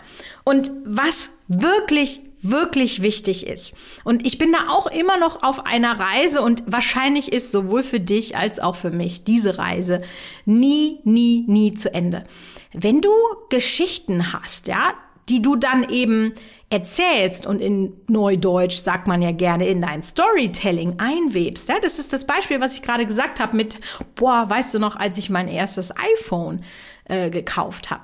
Und 0.44 0.72
was 0.86 1.32
wirklich 1.48 2.22
wirklich 2.42 3.02
wichtig 3.02 3.48
ist. 3.48 3.74
Und 4.04 4.26
ich 4.26 4.38
bin 4.38 4.52
da 4.52 4.72
auch 4.72 4.88
immer 4.88 5.18
noch 5.18 5.44
auf 5.44 5.66
einer 5.66 6.00
Reise 6.00 6.42
und 6.42 6.64
wahrscheinlich 6.68 7.32
ist 7.32 7.52
sowohl 7.52 7.84
für 7.84 8.00
dich 8.00 8.38
als 8.38 8.60
auch 8.60 8.76
für 8.76 8.92
mich 8.92 9.24
diese 9.24 9.58
Reise 9.58 10.00
nie, 10.46 11.00
nie, 11.04 11.44
nie 11.48 11.74
zu 11.74 11.94
Ende. 11.94 12.24
Wenn 12.74 13.02
du 13.02 13.10
Geschichten 13.50 14.32
hast, 14.32 14.68
ja, 14.68 14.94
die 15.28 15.42
du 15.42 15.56
dann 15.56 15.90
eben 15.90 16.34
erzählst 16.70 17.46
und 17.46 17.62
in 17.62 17.94
Neudeutsch 18.08 18.78
sagt 18.78 19.08
man 19.08 19.22
ja 19.22 19.32
gerne 19.32 19.68
in 19.68 19.82
dein 19.82 20.04
Storytelling 20.04 21.00
einwebst. 21.00 21.68
Ja, 21.68 21.80
das 21.80 21.98
ist 21.98 22.14
das 22.14 22.26
Beispiel, 22.26 22.62
was 22.62 22.76
ich 22.76 22.84
gerade 22.84 23.06
gesagt 23.06 23.40
habe 23.40 23.58
mit, 23.58 23.80
boah, 24.16 24.48
weißt 24.48 24.76
du 24.76 24.80
noch, 24.80 24.96
als 24.96 25.18
ich 25.18 25.30
mein 25.32 25.48
erstes 25.48 25.92
iPhone 25.98 26.64
äh, 27.06 27.32
gekauft 27.32 27.90
habe 27.90 28.04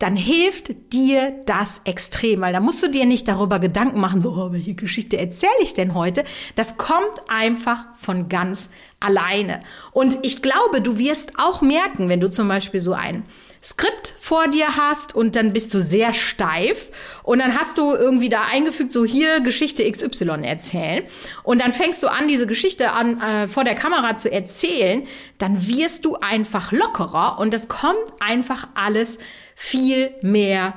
dann 0.00 0.16
hilft 0.16 0.92
dir 0.92 1.32
das 1.44 1.82
extrem, 1.84 2.40
weil 2.40 2.54
da 2.54 2.60
musst 2.60 2.82
du 2.82 2.88
dir 2.88 3.04
nicht 3.04 3.28
darüber 3.28 3.58
Gedanken 3.58 4.00
machen, 4.00 4.26
oh, 4.26 4.50
welche 4.50 4.74
Geschichte 4.74 5.18
erzähle 5.18 5.52
ich 5.62 5.74
denn 5.74 5.94
heute? 5.94 6.24
Das 6.56 6.78
kommt 6.78 7.28
einfach 7.28 7.84
von 7.98 8.30
ganz 8.30 8.70
alleine. 8.98 9.62
Und 9.92 10.18
ich 10.22 10.40
glaube, 10.40 10.80
du 10.80 10.96
wirst 10.96 11.34
auch 11.38 11.60
merken, 11.60 12.08
wenn 12.08 12.20
du 12.20 12.30
zum 12.30 12.48
Beispiel 12.48 12.80
so 12.80 12.94
ein 12.94 13.24
Skript 13.62 14.16
vor 14.18 14.48
dir 14.48 14.78
hast 14.78 15.14
und 15.14 15.36
dann 15.36 15.52
bist 15.52 15.74
du 15.74 15.82
sehr 15.82 16.14
steif 16.14 16.90
und 17.22 17.40
dann 17.40 17.58
hast 17.58 17.76
du 17.76 17.94
irgendwie 17.94 18.30
da 18.30 18.44
eingefügt, 18.50 18.90
so 18.90 19.04
hier 19.04 19.40
Geschichte 19.40 19.90
XY 19.90 20.44
erzählen 20.44 21.04
und 21.42 21.60
dann 21.60 21.74
fängst 21.74 22.02
du 22.02 22.08
an, 22.08 22.26
diese 22.26 22.46
Geschichte 22.46 22.92
an, 22.92 23.20
äh, 23.20 23.46
vor 23.46 23.64
der 23.64 23.74
Kamera 23.74 24.14
zu 24.14 24.32
erzählen, 24.32 25.06
dann 25.36 25.66
wirst 25.66 26.06
du 26.06 26.16
einfach 26.16 26.72
lockerer 26.72 27.38
und 27.38 27.52
es 27.52 27.68
kommt 27.68 27.98
einfach 28.20 28.66
alles 28.74 29.18
viel 29.62 30.14
mehr 30.22 30.72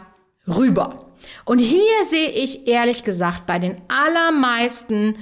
rüber. 0.45 1.07
Und 1.45 1.59
hier 1.59 2.03
sehe 2.05 2.29
ich 2.29 2.67
ehrlich 2.67 3.05
gesagt 3.05 3.45
bei 3.45 3.57
den 3.57 3.77
allermeisten 3.87 5.17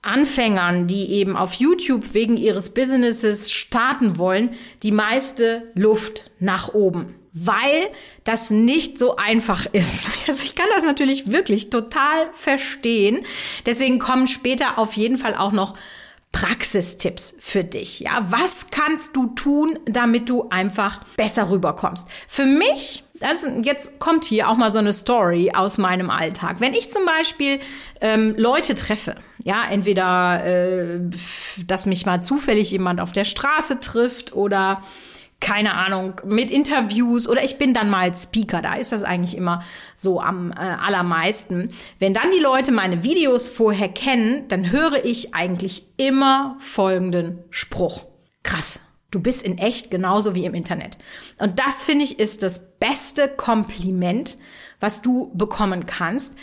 Anfängern, 0.00 0.86
die 0.86 1.10
eben 1.10 1.36
auf 1.36 1.54
YouTube 1.54 2.14
wegen 2.14 2.36
ihres 2.36 2.70
Businesses 2.70 3.50
starten 3.50 4.16
wollen, 4.16 4.54
die 4.84 4.92
meiste 4.92 5.72
Luft 5.74 6.30
nach 6.38 6.72
oben, 6.72 7.16
weil 7.32 7.88
das 8.22 8.50
nicht 8.50 8.96
so 8.96 9.16
einfach 9.16 9.66
ist. 9.72 10.06
Also 10.28 10.44
ich 10.44 10.54
kann 10.54 10.68
das 10.72 10.84
natürlich 10.84 11.32
wirklich 11.32 11.68
total 11.68 12.32
verstehen. 12.32 13.26
Deswegen 13.66 13.98
kommen 13.98 14.28
später 14.28 14.78
auf 14.78 14.92
jeden 14.92 15.18
Fall 15.18 15.34
auch 15.34 15.52
noch 15.52 15.74
Praxistipps 16.32 17.34
für 17.40 17.64
dich. 17.64 18.00
Ja, 18.00 18.26
was 18.30 18.68
kannst 18.70 19.16
du 19.16 19.26
tun, 19.34 19.78
damit 19.86 20.28
du 20.28 20.48
einfach 20.48 21.02
besser 21.16 21.50
rüberkommst? 21.50 22.08
Für 22.28 22.46
mich, 22.46 23.02
also 23.20 23.48
jetzt 23.62 23.98
kommt 23.98 24.24
hier 24.24 24.48
auch 24.48 24.56
mal 24.56 24.70
so 24.70 24.78
eine 24.78 24.92
Story 24.92 25.50
aus 25.52 25.76
meinem 25.76 26.08
Alltag. 26.08 26.60
Wenn 26.60 26.72
ich 26.72 26.92
zum 26.92 27.04
Beispiel 27.04 27.58
ähm, 28.00 28.34
Leute 28.36 28.76
treffe, 28.76 29.16
ja, 29.42 29.64
entweder, 29.68 30.44
äh, 30.46 31.00
dass 31.66 31.86
mich 31.86 32.06
mal 32.06 32.22
zufällig 32.22 32.70
jemand 32.70 33.00
auf 33.00 33.10
der 33.10 33.24
Straße 33.24 33.80
trifft 33.80 34.32
oder 34.32 34.82
keine 35.40 35.74
Ahnung, 35.74 36.20
mit 36.24 36.50
Interviews 36.50 37.26
oder 37.26 37.42
ich 37.42 37.56
bin 37.56 37.72
dann 37.72 37.90
mal 37.90 38.14
Speaker, 38.14 38.60
da 38.62 38.74
ist 38.74 38.92
das 38.92 39.02
eigentlich 39.02 39.36
immer 39.36 39.64
so 39.96 40.20
am 40.20 40.52
äh, 40.52 40.56
allermeisten. 40.56 41.72
Wenn 41.98 42.14
dann 42.14 42.30
die 42.30 42.42
Leute 42.42 42.72
meine 42.72 43.02
Videos 43.02 43.48
vorher 43.48 43.88
kennen, 43.88 44.46
dann 44.48 44.70
höre 44.70 45.04
ich 45.04 45.34
eigentlich 45.34 45.86
immer 45.96 46.56
folgenden 46.58 47.42
Spruch. 47.48 48.04
Krass, 48.42 48.80
du 49.10 49.20
bist 49.20 49.42
in 49.42 49.58
echt 49.58 49.90
genauso 49.90 50.34
wie 50.34 50.44
im 50.44 50.54
Internet. 50.54 50.98
Und 51.38 51.58
das 51.58 51.84
finde 51.84 52.04
ich 52.04 52.18
ist 52.18 52.42
das 52.42 52.78
beste 52.78 53.28
Kompliment, 53.28 54.36
was 54.78 55.02
du 55.02 55.32
bekommen 55.34 55.86
kannst, 55.86 56.34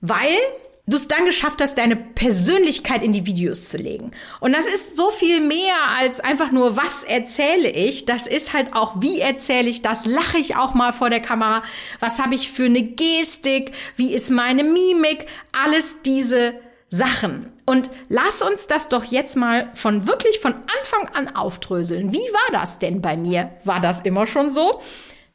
weil 0.00 0.36
du 0.86 0.96
es 0.96 1.08
dann 1.08 1.24
geschafft 1.24 1.60
hast, 1.60 1.78
deine 1.78 1.96
Persönlichkeit 1.96 3.02
in 3.02 3.12
die 3.12 3.24
Videos 3.24 3.68
zu 3.68 3.76
legen. 3.76 4.10
Und 4.40 4.52
das 4.52 4.66
ist 4.66 4.96
so 4.96 5.10
viel 5.10 5.40
mehr 5.40 5.76
als 5.96 6.20
einfach 6.20 6.50
nur, 6.50 6.76
was 6.76 7.04
erzähle 7.04 7.70
ich. 7.70 8.04
Das 8.04 8.26
ist 8.26 8.52
halt 8.52 8.74
auch, 8.74 9.00
wie 9.00 9.20
erzähle 9.20 9.68
ich 9.68 9.82
das? 9.82 10.06
Lache 10.06 10.38
ich 10.38 10.56
auch 10.56 10.74
mal 10.74 10.92
vor 10.92 11.10
der 11.10 11.20
Kamera? 11.20 11.62
Was 12.00 12.18
habe 12.18 12.34
ich 12.34 12.50
für 12.50 12.64
eine 12.64 12.82
Gestik? 12.82 13.72
Wie 13.96 14.12
ist 14.12 14.30
meine 14.30 14.64
Mimik? 14.64 15.26
Alles 15.52 15.98
diese 16.04 16.54
Sachen. 16.90 17.52
Und 17.64 17.90
lass 18.08 18.42
uns 18.42 18.66
das 18.66 18.88
doch 18.88 19.04
jetzt 19.04 19.36
mal 19.36 19.70
von 19.74 20.06
wirklich 20.08 20.40
von 20.40 20.52
Anfang 20.52 21.08
an 21.14 21.36
aufdröseln. 21.36 22.12
Wie 22.12 22.18
war 22.18 22.52
das 22.52 22.80
denn 22.80 23.00
bei 23.00 23.16
mir? 23.16 23.50
War 23.64 23.80
das 23.80 24.02
immer 24.02 24.26
schon 24.26 24.50
so? 24.50 24.82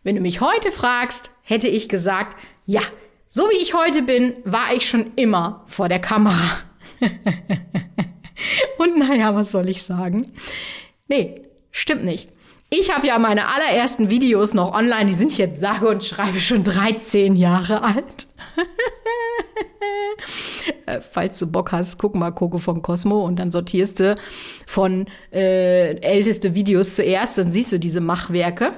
Wenn 0.03 0.15
du 0.15 0.21
mich 0.21 0.41
heute 0.41 0.71
fragst, 0.71 1.31
hätte 1.41 1.67
ich 1.67 1.89
gesagt, 1.89 2.37
ja, 2.65 2.81
so 3.29 3.43
wie 3.43 3.61
ich 3.61 3.73
heute 3.73 4.01
bin, 4.01 4.33
war 4.45 4.73
ich 4.75 4.87
schon 4.87 5.11
immer 5.15 5.63
vor 5.65 5.89
der 5.89 5.99
Kamera. 5.99 6.59
und 8.77 8.97
naja, 8.97 9.35
was 9.35 9.51
soll 9.51 9.69
ich 9.69 9.83
sagen? 9.83 10.31
Nee, 11.07 11.35
stimmt 11.71 12.05
nicht. 12.05 12.29
Ich 12.69 12.93
habe 12.93 13.07
ja 13.07 13.17
meine 13.17 13.47
allerersten 13.47 14.09
Videos 14.09 14.53
noch 14.53 14.73
online, 14.73 15.05
die 15.05 15.15
sind 15.15 15.37
jetzt 15.37 15.59
sage 15.59 15.87
und 15.87 16.03
schreibe 16.03 16.39
schon 16.39 16.63
13 16.63 17.35
Jahre 17.35 17.83
alt. 17.83 18.27
Äh, 20.85 21.01
falls 21.01 21.37
du 21.39 21.47
Bock 21.47 21.71
hast, 21.71 21.97
guck 21.97 22.15
mal 22.15 22.31
Coco 22.31 22.57
von 22.57 22.81
Cosmo 22.81 23.23
und 23.23 23.39
dann 23.39 23.51
sortierst 23.51 23.99
du 23.99 24.15
von 24.65 25.05
äh, 25.31 25.99
älteste 25.99 26.55
Videos 26.55 26.95
zuerst, 26.95 27.37
dann 27.37 27.51
siehst 27.51 27.71
du 27.71 27.79
diese 27.79 28.01
Machwerke. 28.01 28.71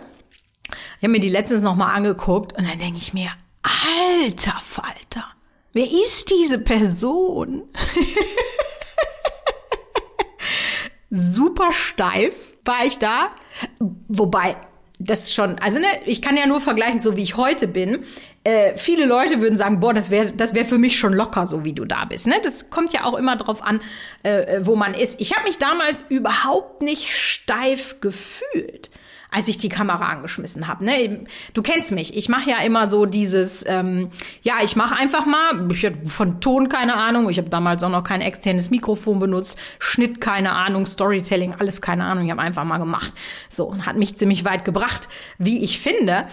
Ich 0.98 1.04
habe 1.04 1.10
mir 1.10 1.20
die 1.20 1.30
letztens 1.30 1.64
noch 1.64 1.76
mal 1.76 1.94
angeguckt 1.94 2.58
und 2.58 2.68
dann 2.68 2.80
denke 2.80 2.98
ich 2.98 3.14
mir, 3.14 3.30
Alter 3.62 4.60
Falter, 4.62 5.26
wer 5.74 5.90
ist 5.90 6.30
diese 6.30 6.60
Person? 6.60 7.64
Super 11.10 11.72
steif 11.72 12.54
war 12.64 12.86
ich 12.86 13.00
da. 13.00 13.32
Wobei, 14.08 14.56
das 15.00 15.34
schon, 15.34 15.58
also 15.60 15.80
ne, 15.80 15.88
ich 16.06 16.22
kann 16.22 16.38
ja 16.38 16.46
nur 16.46 16.62
vergleichen, 16.62 17.00
so 17.00 17.16
wie 17.18 17.24
ich 17.24 17.36
heute 17.36 17.68
bin. 17.68 18.04
Äh, 18.44 18.76
viele 18.76 19.06
Leute 19.06 19.42
würden 19.42 19.58
sagen, 19.58 19.80
boah, 19.80 19.94
das 19.94 20.10
wäre 20.12 20.32
das 20.32 20.54
wär 20.54 20.66
für 20.66 20.78
mich 20.78 21.00
schon 21.00 21.14
locker, 21.14 21.46
so 21.46 21.66
wie 21.66 21.74
du 21.74 21.86
da 21.86 22.06
bist. 22.06 22.28
Ne? 22.28 22.36
Das 22.44 22.70
kommt 22.70 22.94
ja 22.94 23.04
auch 23.06 23.16
immer 23.16 23.36
drauf 23.36 23.64
an, 23.64 23.82
äh, 24.24 24.60
wo 24.62 24.76
man 24.76 24.94
ist. 24.94 25.20
Ich 25.20 25.36
habe 25.36 25.48
mich 25.48 25.58
damals 25.58 26.06
überhaupt 26.10 26.82
nicht 26.82 27.18
steif 27.18 28.00
gefühlt 28.02 28.90
als 29.32 29.48
ich 29.48 29.58
die 29.58 29.70
Kamera 29.70 30.08
angeschmissen 30.08 30.68
habe. 30.68 30.84
Ne? 30.84 31.26
Du 31.54 31.62
kennst 31.62 31.92
mich. 31.92 32.18
Ich 32.18 32.30
mache 32.30 32.50
ja 32.50 32.58
immer 32.60 32.88
so 32.88 33.06
dieses, 33.06 33.64
ähm, 33.68 34.10
ja, 34.42 34.56
ich 34.64 34.76
mache 34.76 34.96
einfach 34.96 35.26
mal. 35.26 35.72
Ich 35.72 35.86
habe 35.86 36.08
von 36.08 36.42
Ton 36.42 36.68
keine 36.68 36.96
Ahnung. 36.96 37.30
Ich 37.30 37.38
habe 37.38 37.50
damals 37.50 37.84
auch 37.84 37.90
noch 37.90 38.04
kein 38.04 38.22
externes 38.22 38.70
Mikrofon 38.70 39.20
benutzt. 39.20 39.58
Schnitt 39.78 40.20
keine 40.20 40.54
Ahnung. 40.54 40.86
Storytelling 40.86 41.54
alles 41.60 41.82
keine 41.82 42.06
Ahnung. 42.06 42.26
Ich 42.26 42.32
habe 42.32 42.42
einfach 42.42 42.66
mal 42.66 42.80
gemacht. 42.80 43.14
So 43.50 43.66
und 43.66 43.86
hat 43.86 43.98
mich 43.98 44.18
ziemlich 44.18 44.46
weit 44.46 44.66
gebracht, 44.66 45.10
wie 45.38 45.64
ich 45.64 45.80
finde. 45.80 46.28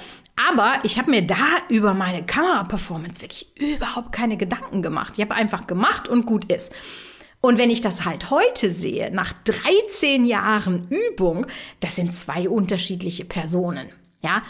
Aber 0.48 0.74
ich 0.82 0.98
habe 0.98 1.10
mir 1.10 1.22
da 1.22 1.36
über 1.68 1.94
meine 1.94 2.24
Kameraperformance 2.24 3.20
wirklich 3.22 3.48
überhaupt 3.56 4.12
keine 4.12 4.36
Gedanken 4.36 4.82
gemacht. 4.82 5.14
Ich 5.16 5.22
habe 5.22 5.34
einfach 5.34 5.66
gemacht 5.66 6.08
und 6.08 6.26
gut 6.26 6.50
ist. 6.52 6.72
Und 7.40 7.58
wenn 7.58 7.70
ich 7.70 7.80
das 7.80 8.04
halt 8.04 8.30
heute 8.30 8.70
sehe, 8.70 9.10
nach 9.12 9.32
13 9.44 10.26
Jahren 10.26 10.88
Übung, 10.88 11.46
das 11.80 11.96
sind 11.96 12.14
zwei 12.14 12.48
unterschiedliche 12.48 13.24
Personen. 13.24 13.88
Ja, 14.22 14.42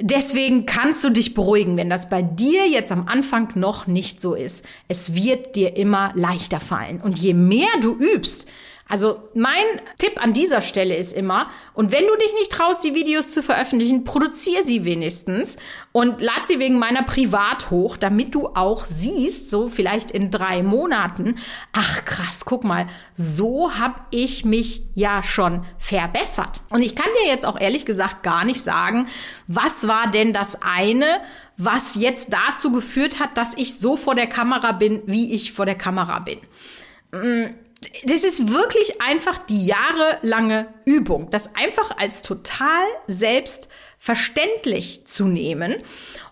Deswegen 0.00 0.66
kannst 0.66 1.04
du 1.04 1.10
dich 1.10 1.34
beruhigen, 1.34 1.76
wenn 1.76 1.88
das 1.88 2.10
bei 2.10 2.20
dir 2.20 2.68
jetzt 2.68 2.90
am 2.90 3.06
Anfang 3.06 3.50
noch 3.54 3.86
nicht 3.86 4.20
so 4.20 4.34
ist. 4.34 4.64
Es 4.88 5.14
wird 5.14 5.54
dir 5.54 5.76
immer 5.76 6.10
leichter 6.16 6.58
fallen. 6.58 7.00
Und 7.00 7.16
je 7.16 7.32
mehr 7.32 7.68
du 7.80 7.94
übst, 7.94 8.48
also 8.86 9.30
mein 9.34 9.64
Tipp 9.98 10.22
an 10.22 10.34
dieser 10.34 10.60
Stelle 10.60 10.94
ist 10.94 11.14
immer, 11.14 11.48
und 11.72 11.90
wenn 11.90 12.06
du 12.06 12.14
dich 12.16 12.32
nicht 12.34 12.52
traust, 12.52 12.84
die 12.84 12.94
Videos 12.94 13.30
zu 13.30 13.42
veröffentlichen, 13.42 14.04
produziere 14.04 14.62
sie 14.62 14.84
wenigstens 14.84 15.56
und 15.92 16.20
lad 16.20 16.46
sie 16.46 16.58
wegen 16.58 16.78
meiner 16.78 17.02
privat 17.02 17.70
hoch, 17.70 17.96
damit 17.96 18.34
du 18.34 18.48
auch 18.48 18.84
siehst, 18.84 19.50
so 19.50 19.68
vielleicht 19.68 20.10
in 20.10 20.30
drei 20.30 20.62
Monaten, 20.62 21.36
ach 21.72 22.04
krass, 22.04 22.44
guck 22.44 22.64
mal, 22.64 22.86
so 23.14 23.74
habe 23.74 24.00
ich 24.10 24.44
mich 24.44 24.82
ja 24.94 25.22
schon 25.22 25.64
verbessert. 25.78 26.60
Und 26.68 26.82
ich 26.82 26.94
kann 26.94 27.08
dir 27.22 27.28
jetzt 27.28 27.46
auch 27.46 27.58
ehrlich 27.58 27.86
gesagt 27.86 28.22
gar 28.22 28.44
nicht 28.44 28.60
sagen, 28.60 29.08
was 29.46 29.88
war 29.88 30.08
denn 30.08 30.34
das 30.34 30.58
eine, 30.62 31.20
was 31.56 31.94
jetzt 31.94 32.32
dazu 32.32 32.70
geführt 32.70 33.18
hat, 33.18 33.38
dass 33.38 33.54
ich 33.56 33.78
so 33.78 33.96
vor 33.96 34.14
der 34.14 34.26
Kamera 34.26 34.72
bin, 34.72 35.02
wie 35.06 35.34
ich 35.34 35.52
vor 35.52 35.64
der 35.64 35.76
Kamera 35.76 36.18
bin 36.18 36.38
mm, 37.12 37.63
das 38.04 38.24
ist 38.24 38.50
wirklich 38.50 39.00
einfach 39.00 39.38
die 39.38 39.66
jahrelange 39.66 40.66
Übung, 40.84 41.30
das 41.30 41.54
einfach 41.54 41.96
als 41.96 42.22
total 42.22 42.84
selbstverständlich 43.06 45.06
zu 45.06 45.26
nehmen 45.26 45.76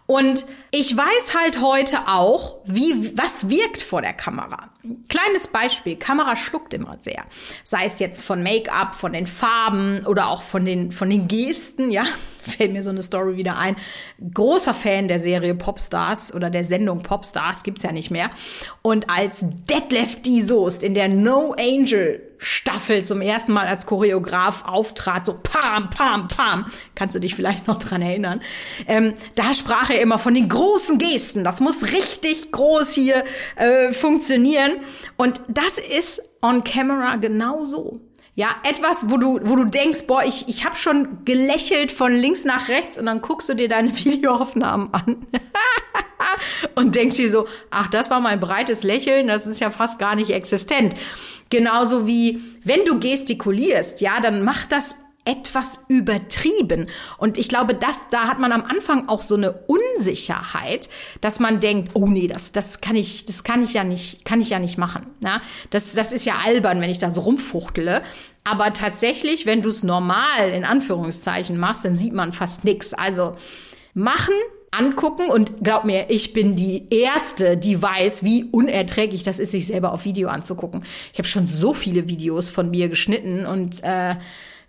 Und 0.06 0.44
ich 0.70 0.96
weiß 0.96 1.34
halt 1.34 1.60
heute 1.60 2.08
auch, 2.08 2.58
wie, 2.64 3.16
was 3.16 3.48
wirkt 3.48 3.82
vor 3.82 4.02
der 4.02 4.12
Kamera. 4.12 4.71
Kleines 5.08 5.46
Beispiel. 5.46 5.96
Kamera 5.96 6.34
schluckt 6.34 6.74
immer 6.74 6.96
sehr. 6.98 7.24
Sei 7.62 7.84
es 7.84 8.00
jetzt 8.00 8.24
von 8.24 8.42
Make-up, 8.42 8.94
von 8.96 9.12
den 9.12 9.26
Farben 9.26 10.04
oder 10.06 10.28
auch 10.28 10.42
von 10.42 10.64
den, 10.64 10.90
von 10.90 11.08
den 11.08 11.28
Gesten, 11.28 11.90
ja. 11.90 12.04
Fällt 12.42 12.72
mir 12.72 12.82
so 12.82 12.90
eine 12.90 13.02
Story 13.02 13.36
wieder 13.36 13.56
ein. 13.56 13.76
Großer 14.34 14.74
Fan 14.74 15.06
der 15.06 15.20
Serie 15.20 15.54
Popstars 15.54 16.34
oder 16.34 16.50
der 16.50 16.64
Sendung 16.64 17.02
Popstars 17.02 17.62
gibt's 17.62 17.84
ja 17.84 17.92
nicht 17.92 18.10
mehr. 18.10 18.30
Und 18.82 19.08
als 19.08 19.44
Detlef 19.70 20.20
D. 20.22 20.40
Soest 20.40 20.82
in 20.82 20.94
der 20.94 21.08
No 21.08 21.54
Angel 21.56 22.32
Staffel 22.42 23.04
zum 23.04 23.20
ersten 23.20 23.52
Mal 23.52 23.68
als 23.68 23.86
Choreograf 23.86 24.64
auftrat, 24.64 25.24
so 25.26 25.38
pam, 25.40 25.90
pam, 25.90 26.26
pam, 26.26 26.66
kannst 26.96 27.14
du 27.14 27.20
dich 27.20 27.36
vielleicht 27.36 27.68
noch 27.68 27.78
dran 27.78 28.02
erinnern, 28.02 28.40
ähm, 28.88 29.14
da 29.36 29.54
sprach 29.54 29.90
er 29.90 30.00
immer 30.00 30.18
von 30.18 30.34
den 30.34 30.48
großen 30.48 30.98
Gesten. 30.98 31.44
Das 31.44 31.60
muss 31.60 31.84
richtig 31.84 32.50
groß 32.50 32.92
hier 32.92 33.22
äh, 33.54 33.92
funktionieren. 33.92 34.71
Und 35.16 35.40
das 35.48 35.78
ist 35.78 36.22
on 36.40 36.64
camera 36.64 37.16
genauso. 37.16 38.00
Ja, 38.34 38.56
etwas, 38.66 39.10
wo 39.10 39.18
du, 39.18 39.40
wo 39.42 39.56
du 39.56 39.66
denkst, 39.66 40.06
boah, 40.06 40.22
ich, 40.24 40.48
ich 40.48 40.64
habe 40.64 40.76
schon 40.76 41.24
gelächelt 41.26 41.92
von 41.92 42.14
links 42.14 42.44
nach 42.44 42.68
rechts 42.68 42.96
und 42.96 43.04
dann 43.04 43.20
guckst 43.20 43.48
du 43.50 43.54
dir 43.54 43.68
deine 43.68 43.94
Videoaufnahmen 44.04 44.92
an 44.94 45.26
und 46.74 46.94
denkst 46.94 47.16
dir 47.16 47.30
so, 47.30 47.46
ach, 47.70 47.88
das 47.88 48.08
war 48.08 48.20
mein 48.20 48.40
breites 48.40 48.84
Lächeln, 48.84 49.26
das 49.28 49.46
ist 49.46 49.60
ja 49.60 49.68
fast 49.68 49.98
gar 49.98 50.14
nicht 50.14 50.30
existent. 50.30 50.94
Genauso 51.50 52.06
wie, 52.06 52.40
wenn 52.64 52.84
du 52.86 52.98
gestikulierst, 52.98 54.00
ja, 54.00 54.20
dann 54.20 54.42
mach 54.42 54.64
das 54.64 54.96
etwas 55.24 55.84
übertrieben. 55.88 56.86
Und 57.16 57.38
ich 57.38 57.48
glaube, 57.48 57.74
das, 57.74 58.00
da 58.10 58.26
hat 58.26 58.38
man 58.38 58.52
am 58.52 58.64
Anfang 58.64 59.08
auch 59.08 59.20
so 59.20 59.36
eine 59.36 59.52
Unsicherheit, 59.52 60.88
dass 61.20 61.38
man 61.38 61.60
denkt, 61.60 61.90
oh 61.94 62.06
nee, 62.06 62.26
das, 62.26 62.52
das 62.52 62.80
kann 62.80 62.96
ich, 62.96 63.24
das 63.24 63.44
kann 63.44 63.62
ich 63.62 63.74
ja 63.74 63.84
nicht, 63.84 64.24
kann 64.24 64.40
ich 64.40 64.50
ja 64.50 64.58
nicht 64.58 64.78
machen. 64.78 65.06
Ja? 65.22 65.40
Das, 65.70 65.92
das 65.92 66.12
ist 66.12 66.24
ja 66.24 66.34
albern, 66.44 66.80
wenn 66.80 66.90
ich 66.90 66.98
da 66.98 67.10
so 67.10 67.20
rumfuchtele. 67.22 68.02
Aber 68.44 68.72
tatsächlich, 68.72 69.46
wenn 69.46 69.62
du 69.62 69.68
es 69.68 69.84
normal 69.84 70.50
in 70.52 70.64
Anführungszeichen 70.64 71.58
machst, 71.58 71.84
dann 71.84 71.96
sieht 71.96 72.12
man 72.12 72.32
fast 72.32 72.64
nichts. 72.64 72.92
Also 72.92 73.32
machen, 73.94 74.34
angucken 74.72 75.28
und 75.28 75.62
glaub 75.62 75.84
mir, 75.84 76.06
ich 76.08 76.32
bin 76.32 76.56
die 76.56 76.86
erste, 76.90 77.56
die 77.56 77.80
weiß, 77.80 78.24
wie 78.24 78.44
unerträglich 78.50 79.22
das 79.22 79.38
ist, 79.38 79.52
sich 79.52 79.66
selber 79.66 79.92
auf 79.92 80.04
Video 80.04 80.28
anzugucken. 80.28 80.84
Ich 81.12 81.18
habe 81.18 81.28
schon 81.28 81.46
so 81.46 81.74
viele 81.74 82.08
Videos 82.08 82.50
von 82.50 82.70
mir 82.70 82.88
geschnitten 82.88 83.46
und 83.46 83.84
äh, 83.84 84.16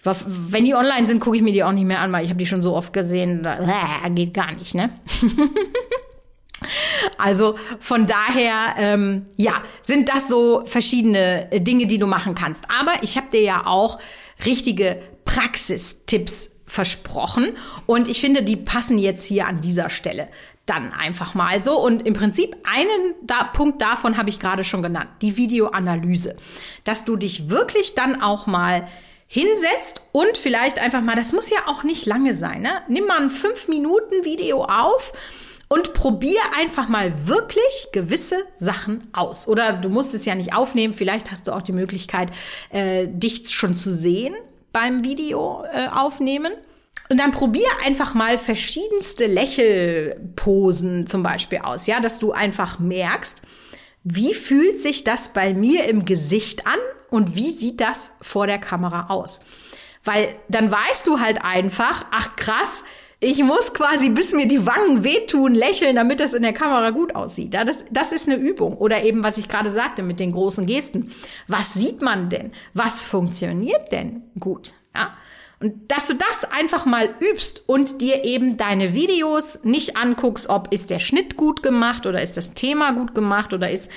wenn 0.04 0.66
die 0.66 0.76
online 0.76 1.06
sind, 1.06 1.20
gucke 1.20 1.38
ich 1.38 1.44
mir 1.44 1.54
die 1.54 1.64
auch 1.64 1.72
nicht 1.72 1.86
mehr 1.86 2.02
an, 2.02 2.12
weil 2.12 2.24
ich 2.24 2.30
habe 2.30 2.38
die 2.38 2.46
schon 2.46 2.62
so 2.62 2.76
oft 2.76 2.92
gesehen. 2.94 3.44
Da, 3.44 3.60
äh, 3.60 4.10
geht 4.10 4.34
gar 4.34 4.54
nicht, 4.54 4.76
ne? 4.76 4.90
Also 7.18 7.56
von 7.80 8.06
daher, 8.06 8.76
ähm, 8.78 9.26
ja, 9.38 9.62
sind 9.82 10.10
das 10.10 10.28
so 10.28 10.64
verschiedene 10.66 11.50
Dinge, 11.52 11.88
die 11.88 11.98
du 11.98 12.08
machen 12.08 12.36
kannst. 12.36 12.66
Aber 12.70 12.94
ich 13.02 13.18
habe 13.18 13.28
dir 13.32 13.42
ja 13.42 13.66
auch 13.66 14.00
richtige 14.46 15.02
Praxistipps 15.26 16.52
versprochen 16.66 17.54
und 17.86 18.08
ich 18.08 18.20
finde, 18.20 18.44
die 18.44 18.56
passen 18.56 18.98
jetzt 18.98 19.26
hier 19.26 19.48
an 19.48 19.62
dieser 19.62 19.90
Stelle 19.90 20.28
dann 20.66 20.94
einfach 20.94 21.34
mal 21.34 21.62
so. 21.62 21.78
Und 21.80 22.08
im 22.08 22.14
Prinzip 22.14 22.56
einen 22.64 23.16
da, 23.22 23.44
Punkt 23.44 23.82
davon 23.82 24.18
habe 24.18 24.30
ich 24.30 24.40
gerade 24.40 24.64
schon 24.64 24.82
genannt, 24.82 25.10
die 25.22 25.36
Videoanalyse. 25.36 26.36
Dass 26.84 27.06
du 27.06 27.16
dich 27.16 27.50
wirklich 27.50 27.96
dann 27.96 28.22
auch 28.22 28.48
mal 28.48 28.88
hinsetzt 29.28 30.02
und 30.12 30.38
vielleicht 30.38 30.80
einfach 30.80 31.02
mal, 31.02 31.16
das 31.16 31.32
muss 31.34 31.50
ja 31.50 31.68
auch 31.68 31.84
nicht 31.84 32.06
lange 32.06 32.34
sein, 32.34 32.62
ne? 32.62 32.82
Nimm 32.88 33.06
mal 33.06 33.22
ein 33.22 33.30
5 33.30 33.68
Minuten 33.68 34.24
Video 34.24 34.64
auf 34.64 35.12
und 35.70 35.94
probier 35.94 36.40
einfach 36.56 36.88
mal 36.88 37.28
wirklich 37.28 37.88
gewisse 37.92 38.44
Sachen 38.58 39.08
aus. 39.12 39.48
Oder 39.48 39.74
du 39.74 39.90
musst 39.90 40.14
es 40.14 40.26
ja 40.26 40.36
nicht 40.36 40.54
aufnehmen, 40.54 40.94
vielleicht 40.94 41.32
hast 41.32 41.48
du 41.48 41.52
auch 41.52 41.64
die 41.64 41.72
Möglichkeit, 41.72 42.30
äh, 42.70 43.08
dich 43.08 43.50
schon 43.50 43.74
zu 43.74 43.94
sehen 43.94 44.36
beim 44.72 45.04
Video 45.04 45.64
äh, 45.72 45.88
aufnehmen. 45.88 46.54
Und 47.10 47.20
dann 47.20 47.32
probier 47.32 47.68
einfach 47.86 48.14
mal 48.14 48.38
verschiedenste 48.38 49.26
Lächelposen 49.26 51.08
zum 51.08 51.24
Beispiel 51.24 51.60
aus, 51.60 51.88
ja, 51.88 52.00
dass 52.00 52.20
du 52.20 52.32
einfach 52.32 52.80
merkst, 52.80 53.42
wie 54.04 54.34
fühlt 54.34 54.80
sich 54.80 55.04
das 55.04 55.30
bei 55.30 55.54
mir 55.54 55.86
im 55.86 56.06
Gesicht 56.06 56.68
an 56.68 56.80
und 57.14 57.36
wie 57.36 57.52
sieht 57.52 57.80
das 57.80 58.12
vor 58.22 58.48
der 58.48 58.58
Kamera 58.58 59.06
aus? 59.10 59.42
Weil 60.04 60.36
dann 60.50 60.72
weißt 60.72 61.06
du 61.06 61.20
halt 61.20 61.44
einfach, 61.44 62.08
ach 62.10 62.36
krass, 62.36 62.84
ich 63.20 63.44
muss 63.44 63.74
quasi 63.74 64.10
bis 64.10 64.34
mir 64.34 64.48
die 64.48 64.66
Wangen 64.66 65.04
wehtun, 65.04 65.54
lächeln, 65.54 65.96
damit 65.96 66.20
das 66.20 66.34
in 66.34 66.42
der 66.42 66.54
Kamera 66.54 66.90
gut 66.90 67.16
aussieht. 67.16 67.54
Ja, 67.54 67.64
das, 67.64 67.86
das 67.92 68.12
ist 68.12 68.28
eine 68.28 68.38
Übung. 68.38 68.76
Oder 68.78 69.04
eben, 69.04 69.24
was 69.24 69.38
ich 69.38 69.48
gerade 69.48 69.70
sagte 69.70 70.02
mit 70.02 70.20
den 70.20 70.32
großen 70.32 70.66
Gesten. 70.66 71.12
Was 71.48 71.76
sieht 71.76 72.02
man 72.02 72.30
denn? 72.30 72.52
Was 72.74 73.06
funktioniert 73.06 73.92
denn 73.92 74.24
gut? 74.40 74.74
Ja. 74.96 75.14
Und 75.62 75.92
dass 75.92 76.08
du 76.08 76.16
das 76.16 76.44
einfach 76.52 76.86
mal 76.86 77.08
übst 77.22 77.64
und 77.70 78.02
dir 78.02 78.26
eben 78.26 78.58
deine 78.58 78.96
Videos 78.96 79.60
nicht 79.64 79.96
anguckst, 79.96 80.50
ob 80.50 80.74
ist 80.74 80.90
der 80.90 81.00
Schnitt 81.00 81.38
gut 81.38 81.62
gemacht 81.62 82.08
oder 82.08 82.22
ist 82.22 82.36
das 82.36 82.56
Thema 82.56 82.92
gut 82.92 83.14
gemacht 83.16 83.54
oder 83.54 83.70
ist 83.70 83.90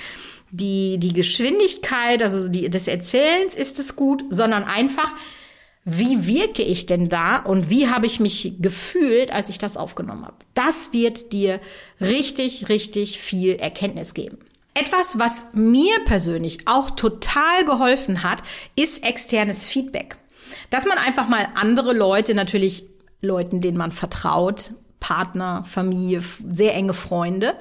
die, 0.51 0.97
die 0.97 1.13
Geschwindigkeit, 1.13 2.21
also 2.21 2.47
die, 2.47 2.69
des 2.69 2.87
Erzählens 2.87 3.55
ist 3.55 3.79
es 3.79 3.95
gut, 3.95 4.23
sondern 4.29 4.63
einfach, 4.63 5.13
wie 5.83 6.27
wirke 6.27 6.63
ich 6.63 6.85
denn 6.85 7.09
da 7.09 7.37
und 7.37 7.69
wie 7.69 7.87
habe 7.87 8.05
ich 8.05 8.19
mich 8.19 8.55
gefühlt, 8.59 9.31
als 9.31 9.49
ich 9.49 9.57
das 9.57 9.77
aufgenommen 9.77 10.25
habe. 10.25 10.35
Das 10.53 10.91
wird 10.91 11.31
dir 11.31 11.59
richtig, 12.01 12.69
richtig 12.69 13.19
viel 13.19 13.55
Erkenntnis 13.55 14.13
geben. 14.13 14.37
Etwas, 14.73 15.17
was 15.17 15.45
mir 15.53 15.95
persönlich 16.05 16.67
auch 16.67 16.91
total 16.91 17.65
geholfen 17.65 18.21
hat, 18.21 18.43
ist 18.75 19.03
externes 19.03 19.65
Feedback. 19.65 20.17
Dass 20.69 20.85
man 20.85 20.97
einfach 20.97 21.27
mal 21.27 21.47
andere 21.55 21.93
Leute, 21.93 22.35
natürlich 22.35 22.83
Leuten, 23.21 23.61
denen 23.61 23.77
man 23.77 23.91
vertraut, 23.91 24.73
Partner, 24.99 25.63
Familie, 25.65 26.21
sehr 26.53 26.75
enge 26.75 26.93
Freunde, 26.93 27.55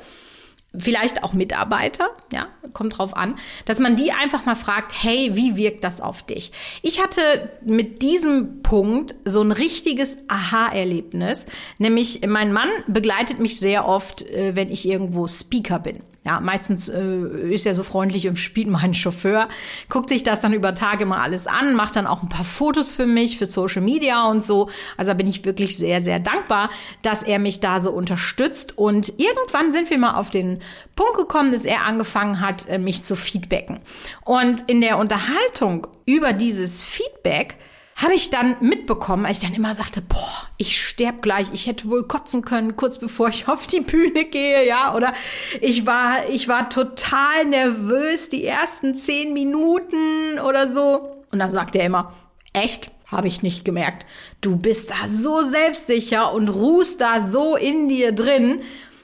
vielleicht 0.78 1.24
auch 1.24 1.32
Mitarbeiter, 1.32 2.08
ja, 2.32 2.48
kommt 2.72 2.98
drauf 2.98 3.16
an, 3.16 3.36
dass 3.64 3.78
man 3.78 3.96
die 3.96 4.12
einfach 4.12 4.44
mal 4.44 4.54
fragt, 4.54 4.92
hey, 5.02 5.30
wie 5.34 5.56
wirkt 5.56 5.84
das 5.84 6.00
auf 6.00 6.22
dich? 6.22 6.52
Ich 6.82 7.02
hatte 7.02 7.50
mit 7.64 8.02
diesem 8.02 8.62
Punkt 8.62 9.14
so 9.24 9.40
ein 9.40 9.52
richtiges 9.52 10.18
Aha-Erlebnis, 10.28 11.46
nämlich 11.78 12.26
mein 12.26 12.52
Mann 12.52 12.68
begleitet 12.86 13.38
mich 13.38 13.58
sehr 13.58 13.86
oft, 13.86 14.22
äh, 14.22 14.54
wenn 14.54 14.70
ich 14.70 14.88
irgendwo 14.88 15.26
Speaker 15.26 15.78
bin. 15.78 15.98
Ja, 16.26 16.40
meistens 16.40 16.88
äh, 16.88 17.52
ist 17.52 17.66
er 17.66 17.74
so 17.74 17.84
freundlich 17.84 18.26
und 18.26 18.36
spielt 18.36 18.68
meinen 18.68 18.94
Chauffeur, 18.94 19.48
guckt 19.88 20.08
sich 20.08 20.24
das 20.24 20.40
dann 20.40 20.52
über 20.52 20.74
Tage 20.74 21.06
mal 21.06 21.22
alles 21.22 21.46
an, 21.46 21.76
macht 21.76 21.94
dann 21.94 22.08
auch 22.08 22.20
ein 22.20 22.28
paar 22.28 22.44
Fotos 22.44 22.90
für 22.90 23.06
mich, 23.06 23.38
für 23.38 23.46
Social 23.46 23.80
Media 23.80 24.28
und 24.28 24.44
so. 24.44 24.68
Also 24.96 25.12
da 25.12 25.14
bin 25.14 25.28
ich 25.28 25.44
wirklich 25.44 25.76
sehr, 25.76 26.02
sehr 26.02 26.18
dankbar, 26.18 26.68
dass 27.02 27.22
er 27.22 27.38
mich 27.38 27.60
da 27.60 27.78
so 27.78 27.92
unterstützt. 27.92 28.76
Und 28.76 29.12
irgendwann 29.20 29.70
sind 29.70 29.88
wir 29.88 29.98
mal 29.98 30.16
auf 30.16 30.30
den 30.30 30.58
Punkt 30.96 31.16
gekommen, 31.16 31.52
dass 31.52 31.64
er 31.64 31.84
angefangen 31.84 32.40
hat, 32.40 32.68
äh, 32.68 32.78
mich 32.78 33.04
zu 33.04 33.14
feedbacken. 33.14 33.78
Und 34.24 34.68
in 34.68 34.80
der 34.80 34.98
Unterhaltung 34.98 35.86
über 36.06 36.32
dieses 36.32 36.82
Feedback 36.82 37.56
habe 37.96 38.12
ich 38.12 38.28
dann 38.28 38.56
mitbekommen, 38.60 39.24
als 39.24 39.38
ich 39.38 39.44
dann 39.44 39.54
immer 39.54 39.74
sagte, 39.74 40.02
boah, 40.02 40.48
ich 40.58 40.80
sterb 40.80 41.22
gleich, 41.22 41.48
ich 41.54 41.66
hätte 41.66 41.88
wohl 41.88 42.06
kotzen 42.06 42.42
können, 42.42 42.76
kurz 42.76 42.98
bevor 42.98 43.28
ich 43.28 43.48
auf 43.48 43.66
die 43.66 43.80
Bühne 43.80 44.26
gehe, 44.26 44.66
ja, 44.66 44.94
oder 44.94 45.14
ich 45.60 45.86
war, 45.86 46.28
ich 46.28 46.46
war 46.46 46.68
total 46.68 47.46
nervös 47.46 48.28
die 48.28 48.44
ersten 48.44 48.94
zehn 48.94 49.32
Minuten 49.32 50.38
oder 50.46 50.68
so. 50.68 51.24
Und 51.32 51.38
dann 51.38 51.50
sagt 51.50 51.74
er 51.74 51.84
immer, 51.84 52.12
echt? 52.52 52.92
Habe 53.06 53.28
ich 53.28 53.42
nicht 53.42 53.64
gemerkt. 53.64 54.04
Du 54.40 54.56
bist 54.56 54.90
da 54.90 55.08
so 55.08 55.40
selbstsicher 55.40 56.32
und 56.32 56.48
ruhst 56.48 57.00
da 57.00 57.20
so 57.20 57.54
in 57.54 57.88
dir 57.88 58.10
drin, 58.10 58.62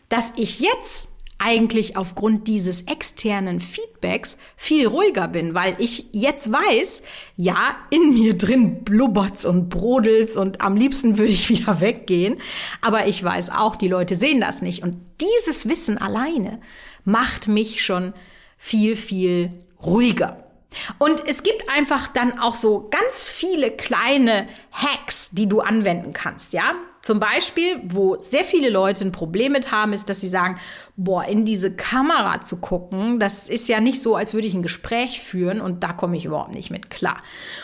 dass 0.09 0.33
ich 0.35 0.59
jetzt 0.59 1.07
eigentlich 1.42 1.96
aufgrund 1.96 2.46
dieses 2.46 2.83
externen 2.83 3.61
Feedbacks 3.61 4.37
viel 4.57 4.87
ruhiger 4.87 5.28
bin, 5.28 5.55
weil 5.55 5.74
ich 5.78 6.07
jetzt 6.12 6.52
weiß, 6.52 7.02
ja, 7.37 7.76
in 7.90 8.14
mir 8.14 8.37
drin 8.37 8.85
blubbert's 8.85 9.44
und 9.44 9.68
brodelt's 9.68 10.37
und 10.37 10.61
am 10.61 10.76
liebsten 10.76 11.18
würde 11.18 11.33
ich 11.33 11.48
wieder 11.48 11.81
weggehen. 11.81 12.37
Aber 12.81 13.07
ich 13.07 13.22
weiß 13.22 13.50
auch, 13.50 13.76
die 13.76 13.88
Leute 13.88 14.14
sehen 14.14 14.40
das 14.40 14.62
nicht. 14.62 14.83
Und 14.83 14.98
dieses 15.20 15.68
Wissen 15.68 15.98
alleine 15.98 16.61
macht 17.05 17.48
mich 17.48 17.85
schon 17.85 18.12
viel, 18.57 18.94
viel 18.94 19.50
ruhiger. 19.85 20.44
Und 20.98 21.26
es 21.26 21.42
gibt 21.42 21.68
einfach 21.68 22.09
dann 22.09 22.38
auch 22.38 22.55
so 22.55 22.88
ganz 22.90 23.28
viele 23.28 23.70
kleine 23.72 24.48
Hacks, 24.70 25.31
die 25.33 25.48
du 25.48 25.61
anwenden 25.61 26.12
kannst, 26.12 26.52
ja? 26.52 26.74
zum 27.02 27.18
Beispiel, 27.18 27.81
wo 27.83 28.16
sehr 28.20 28.44
viele 28.44 28.70
Leute 28.70 29.05
ein 29.05 29.12
Problem 29.12 29.52
mit 29.52 29.72
haben, 29.72 29.92
ist, 29.92 30.09
dass 30.09 30.20
sie 30.20 30.28
sagen, 30.28 30.59
boah, 30.96 31.24
in 31.24 31.46
diese 31.46 31.72
Kamera 31.72 32.42
zu 32.42 32.59
gucken, 32.59 33.18
das 33.18 33.48
ist 33.48 33.66
ja 33.68 33.81
nicht 33.81 34.02
so, 34.02 34.14
als 34.14 34.35
würde 34.35 34.46
ich 34.46 34.52
ein 34.52 34.62
Gespräch 34.62 35.22
führen 35.22 35.62
und 35.62 35.83
da 35.83 35.94
komme 35.94 36.18
ich 36.18 36.26
überhaupt 36.26 36.55
nicht 36.55 36.70
mit 36.70 36.90
klar. 36.90 37.22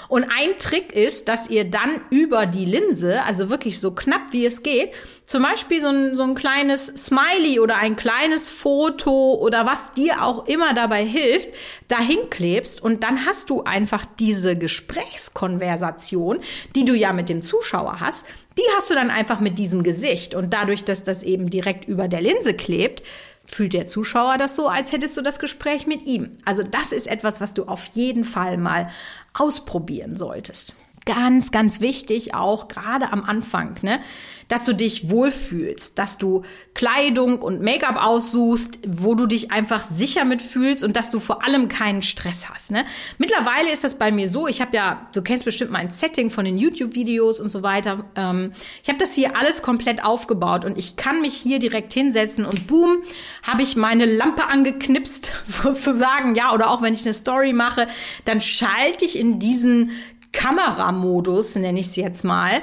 Und 0.08 0.24
ein 0.24 0.58
Trick 0.58 0.92
ist, 0.92 1.28
dass 1.28 1.50
ihr 1.50 1.70
dann 1.70 2.00
über 2.08 2.46
die 2.46 2.64
Linse, 2.64 3.22
also 3.24 3.50
wirklich 3.50 3.80
so 3.80 3.90
knapp 3.90 4.32
wie 4.32 4.46
es 4.46 4.62
geht, 4.62 4.92
zum 5.26 5.42
Beispiel 5.42 5.78
so 5.78 5.88
ein, 5.88 6.16
so 6.16 6.22
ein 6.22 6.34
kleines 6.34 6.86
Smiley 6.86 7.60
oder 7.60 7.76
ein 7.76 7.96
kleines 7.96 8.48
Foto 8.48 9.34
oder 9.34 9.66
was 9.66 9.92
dir 9.92 10.24
auch 10.24 10.48
immer 10.48 10.72
dabei 10.72 11.04
hilft, 11.04 11.50
dahin 11.86 12.30
klebst 12.30 12.82
und 12.82 13.04
dann 13.04 13.26
hast 13.26 13.50
du 13.50 13.62
einfach 13.62 14.06
diese 14.18 14.56
Gesprächskonversation, 14.56 16.38
die 16.74 16.86
du 16.86 16.94
ja 16.94 17.12
mit 17.12 17.28
dem 17.28 17.42
Zuschauer 17.42 18.00
hast, 18.00 18.24
die 18.58 18.64
hast 18.76 18.90
du 18.90 18.94
dann 18.94 19.10
einfach 19.10 19.38
mit 19.40 19.58
diesem 19.58 19.82
Gesicht. 19.82 20.34
Und 20.34 20.52
dadurch, 20.52 20.84
dass 20.84 21.04
das 21.04 21.22
eben 21.22 21.48
direkt 21.48 21.86
über 21.86 22.08
der 22.08 22.20
Linse 22.20 22.54
klebt, 22.54 23.04
fühlt 23.50 23.72
der 23.72 23.86
Zuschauer 23.86 24.36
das 24.36 24.56
so, 24.56 24.68
als 24.68 24.92
hättest 24.92 25.16
du 25.16 25.22
das 25.22 25.38
Gespräch 25.38 25.86
mit 25.86 26.06
ihm. 26.06 26.38
Also 26.44 26.62
das 26.62 26.92
ist 26.92 27.06
etwas, 27.06 27.40
was 27.40 27.54
du 27.54 27.64
auf 27.64 27.84
jeden 27.92 28.24
Fall 28.24 28.58
mal 28.58 28.90
ausprobieren 29.34 30.16
solltest. 30.16 30.74
Ganz, 31.06 31.50
ganz 31.50 31.80
wichtig, 31.80 32.34
auch 32.34 32.68
gerade 32.68 33.12
am 33.12 33.24
Anfang, 33.24 33.76
ne? 33.82 34.00
Dass 34.48 34.64
du 34.64 34.74
dich 34.74 35.10
wohlfühlst, 35.10 35.98
dass 35.98 36.18
du 36.18 36.42
Kleidung 36.74 37.40
und 37.40 37.60
Make-up 37.60 37.96
aussuchst, 38.02 38.78
wo 38.86 39.14
du 39.14 39.26
dich 39.26 39.52
einfach 39.52 39.82
sicher 39.82 40.24
mitfühlst 40.24 40.82
und 40.82 40.96
dass 40.96 41.10
du 41.10 41.18
vor 41.18 41.44
allem 41.44 41.68
keinen 41.68 42.02
Stress 42.02 42.48
hast. 42.48 42.70
Ne? 42.70 42.84
Mittlerweile 43.18 43.70
ist 43.70 43.84
das 43.84 43.98
bei 43.98 44.10
mir 44.10 44.26
so, 44.26 44.48
ich 44.48 44.60
habe 44.60 44.74
ja, 44.74 45.06
du 45.14 45.22
kennst 45.22 45.44
bestimmt 45.44 45.70
mein 45.70 45.90
Setting 45.90 46.30
von 46.30 46.44
den 46.44 46.56
YouTube-Videos 46.56 47.40
und 47.40 47.50
so 47.50 47.62
weiter. 47.62 48.04
Ähm, 48.16 48.52
ich 48.82 48.88
habe 48.88 48.98
das 48.98 49.12
hier 49.12 49.36
alles 49.36 49.62
komplett 49.62 50.02
aufgebaut 50.02 50.64
und 50.64 50.78
ich 50.78 50.96
kann 50.96 51.20
mich 51.20 51.34
hier 51.34 51.58
direkt 51.58 51.92
hinsetzen 51.92 52.44
und 52.46 52.66
boom, 52.66 53.02
habe 53.42 53.62
ich 53.62 53.76
meine 53.76 54.06
Lampe 54.06 54.44
angeknipst, 54.50 55.32
sozusagen, 55.44 56.34
ja, 56.34 56.52
oder 56.54 56.70
auch 56.70 56.80
wenn 56.80 56.94
ich 56.94 57.04
eine 57.04 57.14
Story 57.14 57.52
mache, 57.52 57.86
dann 58.24 58.40
schalte 58.40 59.04
ich 59.04 59.18
in 59.18 59.38
diesen 59.38 59.90
Kameramodus, 60.32 61.54
nenne 61.56 61.80
ich 61.80 61.86
es 61.88 61.96
jetzt 61.96 62.24
mal. 62.24 62.60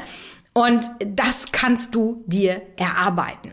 Und 0.57 0.89
das 0.99 1.51
kannst 1.51 1.95
du 1.95 2.23
dir 2.27 2.61
erarbeiten. 2.77 3.51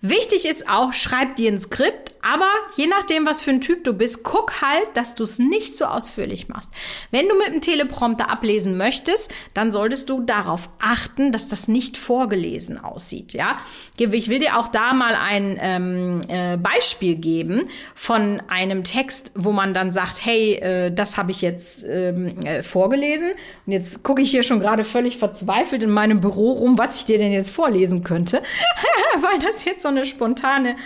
Wichtig 0.00 0.46
ist 0.46 0.68
auch, 0.68 0.92
schreib 0.92 1.34
dir 1.34 1.50
ein 1.50 1.58
Skript, 1.58 2.14
aber 2.22 2.50
je 2.76 2.86
nachdem, 2.86 3.26
was 3.26 3.42
für 3.42 3.50
ein 3.50 3.60
Typ 3.60 3.84
du 3.84 3.92
bist, 3.92 4.22
guck 4.24 4.60
halt, 4.60 4.96
dass 4.96 5.14
du 5.14 5.24
es 5.24 5.38
nicht 5.38 5.76
so 5.76 5.86
ausführlich 5.86 6.48
machst. 6.48 6.70
Wenn 7.10 7.28
du 7.28 7.36
mit 7.36 7.48
dem 7.48 7.60
Teleprompter 7.60 8.30
ablesen 8.30 8.76
möchtest, 8.76 9.30
dann 9.54 9.72
solltest 9.72 10.08
du 10.08 10.22
darauf 10.22 10.70
achten, 10.80 11.32
dass 11.32 11.48
das 11.48 11.68
nicht 11.68 11.96
vorgelesen 11.96 12.82
aussieht. 12.82 13.32
Ja, 13.32 13.58
ich 13.98 14.28
will 14.28 14.38
dir 14.38 14.58
auch 14.58 14.68
da 14.68 14.92
mal 14.92 15.14
ein 15.14 15.58
ähm, 15.60 16.20
äh, 16.28 16.56
Beispiel 16.56 17.16
geben 17.16 17.68
von 17.94 18.42
einem 18.48 18.84
Text, 18.84 19.32
wo 19.34 19.52
man 19.52 19.74
dann 19.74 19.92
sagt, 19.92 20.24
hey, 20.24 20.54
äh, 20.54 20.90
das 20.92 21.16
habe 21.16 21.30
ich 21.30 21.42
jetzt 21.42 21.84
ähm, 21.84 22.38
äh, 22.44 22.62
vorgelesen 22.62 23.30
und 23.66 23.72
jetzt 23.72 24.02
gucke 24.02 24.22
ich 24.22 24.30
hier 24.30 24.42
schon 24.42 24.60
gerade 24.60 24.84
völlig 24.84 25.18
verzweifelt 25.18 25.82
in 25.82 25.90
meinem 25.90 26.20
Büro 26.20 26.52
rum, 26.52 26.78
was 26.78 26.96
ich 26.96 27.04
dir 27.04 27.18
denn 27.18 27.32
jetzt 27.32 27.50
vorlesen 27.50 28.04
könnte, 28.04 28.42
weil 29.20 29.38
das 29.40 29.64
jetzt 29.64 29.82
so 29.82 29.88
eine 29.88 30.06
spontane 30.06 30.76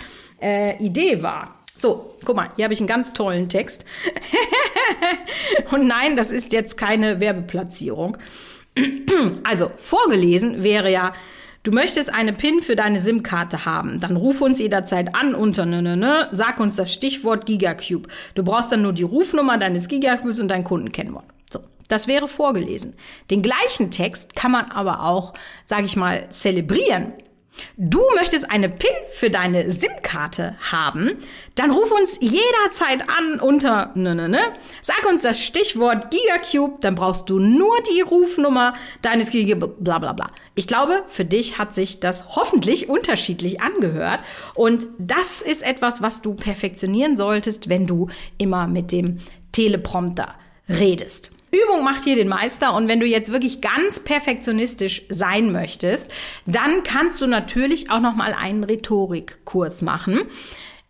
äh, 0.43 0.77
Idee 0.77 1.23
war. 1.23 1.55
So, 1.75 2.15
guck 2.23 2.35
mal, 2.35 2.49
hier 2.55 2.65
habe 2.65 2.73
ich 2.73 2.79
einen 2.79 2.87
ganz 2.87 3.13
tollen 3.13 3.49
Text. 3.49 3.85
Und 5.71 5.87
nein, 5.87 6.15
das 6.15 6.31
ist 6.31 6.53
jetzt 6.53 6.77
keine 6.77 7.19
Werbeplatzierung. 7.19 8.17
also, 9.43 9.71
vorgelesen 9.75 10.63
wäre 10.63 10.91
ja, 10.91 11.13
du 11.63 11.71
möchtest 11.71 12.13
eine 12.13 12.33
PIN 12.33 12.61
für 12.61 12.75
deine 12.75 12.99
SIM-Karte 12.99 13.65
haben. 13.65 13.99
Dann 13.99 14.17
ruf 14.17 14.41
uns 14.41 14.59
jederzeit 14.59 15.15
an 15.15 15.33
unter 15.33 15.65
ne, 15.65 15.81
ne, 15.81 15.97
ne, 15.97 16.27
sag 16.31 16.59
uns 16.59 16.75
das 16.75 16.93
Stichwort 16.93 17.45
Gigacube. 17.45 18.07
Du 18.35 18.43
brauchst 18.43 18.71
dann 18.71 18.83
nur 18.83 18.93
die 18.93 19.03
Rufnummer 19.03 19.57
deines 19.57 19.87
Gigacubes 19.87 20.39
und 20.39 20.49
dein 20.49 20.63
Kundenkennwort. 20.63 21.25
So, 21.51 21.61
das 21.87 22.07
wäre 22.07 22.27
vorgelesen. 22.27 22.93
Den 23.31 23.41
gleichen 23.41 23.89
Text 23.89 24.35
kann 24.35 24.51
man 24.51 24.65
aber 24.65 25.03
auch, 25.03 25.33
sage 25.65 25.85
ich 25.85 25.95
mal, 25.95 26.29
zelebrieren. 26.29 27.13
Du 27.77 28.01
möchtest 28.15 28.49
eine 28.49 28.69
PIN 28.69 28.89
für 29.13 29.29
deine 29.29 29.71
SIM-Karte 29.71 30.55
haben? 30.71 31.17
Dann 31.55 31.71
ruf 31.71 31.91
uns 31.91 32.17
jederzeit 32.19 33.09
an 33.09 33.39
unter 33.39 33.91
ne 33.95 34.15
ne 34.15 34.29
ne. 34.29 34.39
Sag 34.81 35.05
uns 35.09 35.21
das 35.23 35.41
Stichwort 35.41 36.11
Gigacube, 36.11 36.77
dann 36.81 36.95
brauchst 36.95 37.29
du 37.29 37.39
nur 37.39 37.75
die 37.91 38.01
Rufnummer 38.01 38.73
deines 39.01 39.31
Giga 39.31 39.55
bla 39.55 39.99
bla 39.99 40.13
bla. 40.13 40.29
Ich 40.55 40.67
glaube, 40.67 41.03
für 41.07 41.25
dich 41.25 41.57
hat 41.57 41.73
sich 41.73 41.99
das 41.99 42.35
hoffentlich 42.35 42.89
unterschiedlich 42.89 43.61
angehört 43.61 44.19
und 44.53 44.87
das 44.99 45.41
ist 45.41 45.63
etwas, 45.63 46.01
was 46.01 46.21
du 46.21 46.35
perfektionieren 46.35 47.17
solltest, 47.17 47.69
wenn 47.69 47.87
du 47.87 48.09
immer 48.37 48.67
mit 48.67 48.91
dem 48.91 49.17
Teleprompter 49.51 50.35
redest. 50.69 51.32
Übung 51.53 51.83
macht 51.83 52.03
hier 52.03 52.15
den 52.15 52.27
Meister 52.27 52.73
und 52.73 52.87
wenn 52.87 52.99
du 52.99 53.05
jetzt 53.05 53.31
wirklich 53.31 53.61
ganz 53.61 53.99
perfektionistisch 53.99 55.03
sein 55.09 55.51
möchtest, 55.51 56.11
dann 56.45 56.83
kannst 56.83 57.21
du 57.21 57.27
natürlich 57.27 57.91
auch 57.91 57.99
noch 57.99 58.15
mal 58.15 58.33
einen 58.33 58.63
Rhetorikkurs 58.63 59.81
machen. 59.81 60.21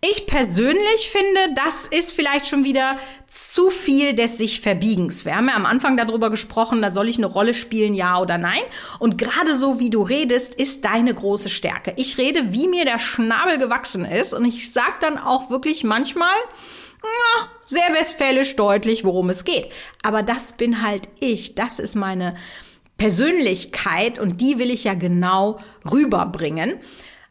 Ich 0.05 0.27
persönlich 0.27 1.09
finde, 1.09 1.55
das 1.55 1.87
ist 1.87 2.11
vielleicht 2.11 2.45
schon 2.47 2.65
wieder 2.65 2.97
zu 3.29 3.69
viel 3.69 4.13
des 4.13 4.37
sich 4.37 4.59
Verbiegens. 4.59 5.23
Wir 5.23 5.37
haben 5.37 5.47
ja 5.47 5.55
am 5.55 5.65
Anfang 5.65 5.95
darüber 5.95 6.29
gesprochen, 6.29 6.81
da 6.81 6.91
soll 6.91 7.07
ich 7.07 7.17
eine 7.17 7.25
Rolle 7.25 7.53
spielen, 7.53 7.93
ja 7.93 8.19
oder 8.19 8.37
nein. 8.37 8.61
Und 8.99 9.17
gerade 9.17 9.55
so 9.55 9.79
wie 9.79 9.89
du 9.89 10.01
redest, 10.01 10.55
ist 10.55 10.83
deine 10.83 11.13
große 11.13 11.47
Stärke. 11.47 11.93
Ich 11.95 12.17
rede, 12.17 12.51
wie 12.51 12.67
mir 12.67 12.83
der 12.83 12.99
Schnabel 12.99 13.57
gewachsen 13.57 14.03
ist 14.03 14.33
und 14.33 14.43
ich 14.43 14.73
sag 14.73 14.99
dann 14.99 15.17
auch 15.17 15.49
wirklich 15.49 15.85
manchmal, 15.85 16.35
sehr 17.65 17.93
westfälisch 17.93 18.55
deutlich, 18.55 19.03
worum 19.03 19.29
es 19.29 19.43
geht. 19.45 19.69
Aber 20.03 20.23
das 20.23 20.53
bin 20.53 20.81
halt 20.81 21.09
ich. 21.19 21.55
Das 21.55 21.79
ist 21.79 21.95
meine 21.95 22.35
Persönlichkeit 22.97 24.19
und 24.19 24.41
die 24.41 24.59
will 24.59 24.71
ich 24.71 24.83
ja 24.83 24.93
genau 24.93 25.59
rüberbringen. 25.91 26.75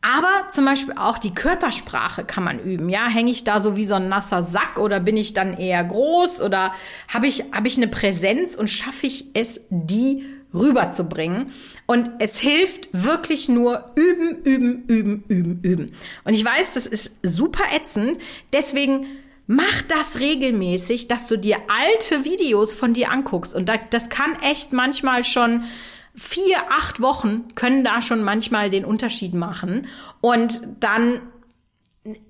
Aber 0.03 0.51
zum 0.51 0.65
Beispiel 0.65 0.95
auch 0.99 1.19
die 1.19 1.33
Körpersprache 1.33 2.25
kann 2.25 2.43
man 2.43 2.59
üben. 2.59 2.89
Ja, 2.89 3.07
hänge 3.09 3.31
ich 3.31 3.45
da 3.45 3.61
so 3.61 3.77
wie 3.77 3.85
so 3.85 3.95
ein 3.95 4.09
nasser 4.09 4.43
Sack 4.43 4.79
oder 4.79 4.99
bin 4.99 5.17
ich 5.17 5.33
dann 5.33 5.57
eher 5.57 5.85
groß 5.85 6.43
oder 6.43 6.73
habe 7.07 7.29
ich, 7.29 7.45
habe 7.53 7.69
ich 7.69 7.77
eine 7.77 7.87
Präsenz 7.87 8.57
und 8.57 8.69
schaffe 8.69 9.07
ich 9.07 9.27
es, 9.35 9.61
die 9.71 10.25
rüberzubringen? 10.53 11.53
Und 11.87 12.11
es 12.19 12.39
hilft 12.39 12.89
wirklich 12.93 13.49
nur 13.49 13.93
üben, 13.95 14.43
üben, 14.43 14.85
üben, 14.89 15.25
üben, 15.29 15.61
üben. 15.63 15.93
Und 16.25 16.35
ich 16.35 16.45
weiß, 16.45 16.73
das 16.73 16.87
ist 16.87 17.17
super 17.23 17.65
ätzend. 17.73 18.19
Deswegen 18.53 19.07
Mach 19.47 19.83
das 19.89 20.21
regelmäßig, 20.21 21.09
dass 21.09 21.27
du 21.27 21.37
dir 21.37 21.57
alte 21.69 22.25
Videos 22.25 22.75
von 22.75 22.95
dir 22.95 23.11
anguckst. 23.11 23.55
Und 23.55 23.71
das 23.91 24.09
kann 24.09 24.41
echt 24.41 24.73
manchmal 24.73 25.25
schon 25.25 25.65
vier, 26.15 26.57
acht 26.71 27.01
Wochen 27.01 27.55
können 27.55 27.85
da 27.85 28.03
schon 28.03 28.23
manchmal 28.23 28.71
den 28.71 28.85
Unterschied 28.85 29.35
machen. 29.35 29.87
Und 30.21 30.61
dann 30.81 31.23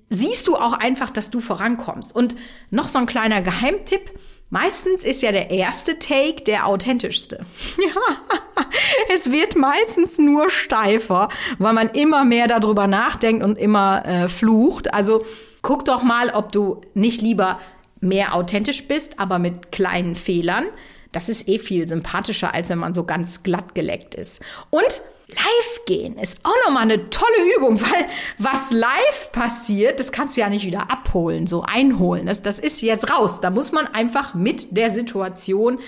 siehst 0.09 0.47
du 0.47 0.55
auch 0.55 0.73
einfach, 0.73 1.09
dass 1.09 1.31
du 1.31 1.39
vorankommst. 1.39 2.15
Und 2.15 2.35
noch 2.69 2.87
so 2.87 2.99
ein 2.99 3.05
kleiner 3.05 3.41
Geheimtipp. 3.41 4.11
Meistens 4.49 5.03
ist 5.03 5.23
ja 5.23 5.31
der 5.31 5.49
erste 5.49 5.97
Take 5.97 6.43
der 6.43 6.67
authentischste. 6.67 7.43
Ja, 7.77 8.65
es 9.13 9.31
wird 9.31 9.55
meistens 9.55 10.19
nur 10.19 10.51
steifer, 10.51 11.29
weil 11.57 11.73
man 11.73 11.89
immer 11.89 12.23
mehr 12.23 12.47
darüber 12.47 12.85
nachdenkt 12.85 13.43
und 13.43 13.57
immer 13.57 14.05
äh, 14.05 14.27
flucht. 14.27 14.93
Also 14.93 15.25
Guck 15.63 15.85
doch 15.85 16.03
mal, 16.03 16.29
ob 16.29 16.51
du 16.51 16.81
nicht 16.93 17.21
lieber 17.21 17.57
mehr 18.01 18.35
authentisch 18.35 18.85
bist, 18.87 19.19
aber 19.19 19.39
mit 19.39 19.71
kleinen 19.71 20.13
Fehlern. 20.13 20.65
Das 21.13 21.29
ist 21.29 21.47
eh 21.47 21.57
viel 21.57 21.87
sympathischer, 21.87 22.53
als 22.53 22.69
wenn 22.69 22.79
man 22.79 22.93
so 22.93 23.05
ganz 23.05 23.43
glatt 23.43 23.73
geleckt 23.73 24.13
ist. 24.13 24.41
Und 24.69 25.01
live 25.29 25.85
gehen 25.85 26.17
ist 26.17 26.37
auch 26.43 26.51
nochmal 26.67 26.83
eine 26.83 27.09
tolle 27.09 27.55
Übung, 27.57 27.79
weil 27.81 28.05
was 28.39 28.71
live 28.71 29.31
passiert, 29.31 30.01
das 30.01 30.11
kannst 30.11 30.35
du 30.35 30.41
ja 30.41 30.49
nicht 30.49 30.65
wieder 30.65 30.91
abholen, 30.91 31.47
so 31.47 31.63
einholen. 31.63 32.25
Das, 32.25 32.41
das 32.41 32.59
ist 32.59 32.81
jetzt 32.81 33.09
raus. 33.09 33.39
Da 33.39 33.49
muss 33.49 33.71
man 33.71 33.87
einfach 33.87 34.33
mit 34.33 34.75
der 34.75 34.89
Situation 34.89 35.79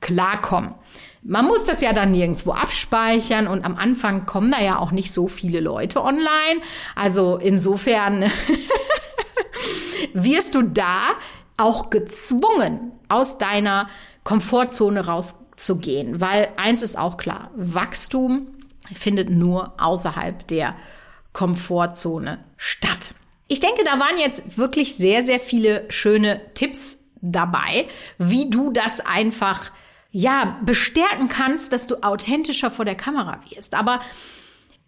klarkommen. 0.00 0.74
Man 1.22 1.44
muss 1.44 1.64
das 1.64 1.82
ja 1.82 1.92
dann 1.92 2.12
nirgendwo 2.12 2.52
abspeichern 2.52 3.48
und 3.48 3.64
am 3.64 3.76
Anfang 3.76 4.24
kommen 4.24 4.52
da 4.52 4.62
ja 4.62 4.78
auch 4.78 4.92
nicht 4.92 5.12
so 5.12 5.28
viele 5.28 5.60
Leute 5.60 6.02
online. 6.02 6.62
Also 6.94 7.36
insofern 7.36 8.22
wirst 10.24 10.54
du 10.54 10.62
da 10.62 10.98
auch 11.56 11.90
gezwungen, 11.90 12.92
aus 13.08 13.38
deiner 13.38 13.88
Komfortzone 14.24 15.06
rauszugehen. 15.06 16.20
Weil 16.20 16.48
eins 16.56 16.82
ist 16.82 16.98
auch 16.98 17.16
klar, 17.16 17.50
Wachstum 17.56 18.48
findet 18.94 19.30
nur 19.30 19.74
außerhalb 19.78 20.46
der 20.48 20.76
Komfortzone 21.32 22.44
statt. 22.56 23.14
Ich 23.48 23.60
denke, 23.60 23.82
da 23.84 23.98
waren 23.98 24.18
jetzt 24.18 24.58
wirklich 24.58 24.94
sehr, 24.94 25.24
sehr 25.24 25.40
viele 25.40 25.86
schöne 25.90 26.40
Tipps 26.54 26.98
dabei, 27.20 27.88
wie 28.18 28.50
du 28.50 28.70
das 28.70 29.00
einfach 29.00 29.72
ja 30.10 30.58
bestärken 30.64 31.28
kannst, 31.28 31.72
dass 31.72 31.86
du 31.86 32.02
authentischer 32.02 32.70
vor 32.70 32.84
der 32.84 32.94
Kamera 32.94 33.40
wirst. 33.50 33.74
Aber 33.74 34.00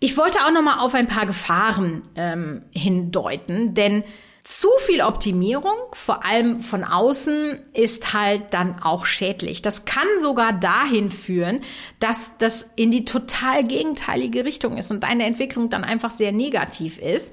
Ich 0.03 0.17
wollte 0.17 0.39
auch 0.47 0.51
noch 0.51 0.63
mal 0.63 0.79
auf 0.79 0.95
ein 0.95 1.07
paar 1.07 1.27
Gefahren 1.27 2.03
ähm, 2.17 2.63
hindeuten, 2.71 3.75
denn 3.75 4.03
zu 4.43 4.69
viel 4.79 5.03
Optimierung, 5.03 5.77
vor 5.93 6.25
allem 6.25 6.61
von 6.61 6.85
außen, 6.85 7.61
ist 7.75 8.13
halt 8.13 8.55
dann 8.55 8.83
auch 8.83 9.07
schädlich. 9.07 9.63
Das 9.63 9.85
kann 9.85 10.09
sogar 10.21 10.53
dahin 10.53 11.11
führen, 11.11 11.61
dass 11.99 12.31
das 12.39 12.71
in 12.77 12.91
die 12.91 13.05
total 13.05 13.65
gegenteilige 13.65 14.45
Richtung 14.45 14.77
ist 14.77 14.91
und 14.91 15.05
deine 15.05 15.25
Entwicklung 15.25 15.69
dann 15.71 15.85
einfach 15.85 16.11
sehr 16.11 16.33
negativ 16.33 16.99
ist 16.99 17.33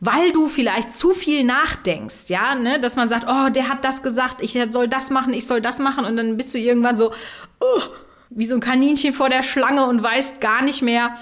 weil 0.00 0.32
du 0.32 0.48
vielleicht 0.48 0.96
zu 0.96 1.10
viel 1.10 1.44
nachdenkst, 1.44 2.28
ja, 2.28 2.54
ne, 2.54 2.78
dass 2.78 2.96
man 2.96 3.08
sagt, 3.08 3.26
oh, 3.28 3.50
der 3.50 3.68
hat 3.68 3.84
das 3.84 4.02
gesagt, 4.02 4.42
ich 4.42 4.56
soll 4.70 4.86
das 4.86 5.10
machen, 5.10 5.32
ich 5.32 5.46
soll 5.46 5.60
das 5.60 5.80
machen 5.80 6.04
und 6.04 6.16
dann 6.16 6.36
bist 6.36 6.54
du 6.54 6.58
irgendwann 6.58 6.94
so, 6.94 7.10
oh, 7.60 7.80
wie 8.30 8.46
so 8.46 8.54
ein 8.54 8.60
Kaninchen 8.60 9.12
vor 9.12 9.28
der 9.28 9.42
Schlange 9.42 9.86
und 9.86 10.02
weißt 10.02 10.40
gar 10.40 10.62
nicht 10.62 10.82
mehr, 10.82 11.16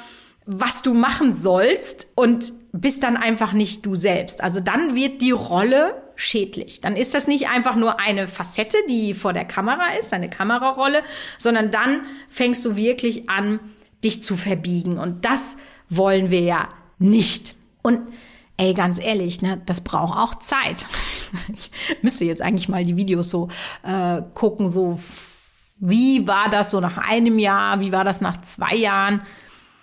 was 0.45 0.83
du 0.83 0.95
machen 0.95 1.33
sollst 1.35 2.09
und 2.15 2.53
bist 2.81 3.03
dann 3.03 3.17
einfach 3.17 3.53
nicht 3.53 3.85
du 3.87 3.95
selbst. 3.95 4.43
Also 4.43 4.61
dann 4.61 4.95
wird 4.95 5.23
die 5.23 5.31
Rolle 5.31 6.03
schädlich. 6.17 6.81
Dann 6.81 6.97
ist 6.97 7.15
das 7.15 7.27
nicht 7.27 7.49
einfach 7.49 7.77
nur 7.77 8.01
eine 8.01 8.27
Facette, 8.27 8.77
die 8.89 9.15
vor 9.15 9.33
der 9.33 9.45
Kamera 9.45 9.95
ist, 9.99 10.13
eine 10.13 10.31
Kamerarolle, 10.31 11.03
sondern 11.39 11.71
dann 11.71 12.03
fängst 12.29 12.65
du 12.65 12.77
wirklich 12.77 13.29
an, 13.29 13.61
dich 14.03 14.23
zu 14.23 14.37
verbiegen. 14.37 14.99
Und 14.99 15.25
das 15.25 15.57
wollen 15.89 16.31
wir 16.31 16.41
ja 16.41 16.69
nicht. 16.99 17.55
Und 17.83 18.01
ey, 18.57 18.75
ganz 18.75 18.99
ehrlich, 18.99 19.43
ne, 19.43 19.61
das 19.67 19.83
braucht 19.83 20.17
auch 20.19 20.35
Zeit. 20.37 20.87
Ich 21.53 21.71
müsste 22.03 22.25
jetzt 22.25 22.41
eigentlich 22.41 22.69
mal 22.69 22.85
die 22.85 22.97
Videos 22.97 23.29
so 23.29 23.49
äh, 23.83 24.23
gucken, 24.35 24.71
so 24.71 24.99
wie 25.79 26.27
war 26.27 26.49
das 26.49 26.71
so 26.71 26.81
nach 26.81 26.97
einem 26.97 27.39
Jahr, 27.39 27.81
wie 27.81 27.93
war 27.93 28.05
das 28.05 28.21
nach 28.21 28.41
zwei 28.41 28.75
Jahren, 28.75 29.23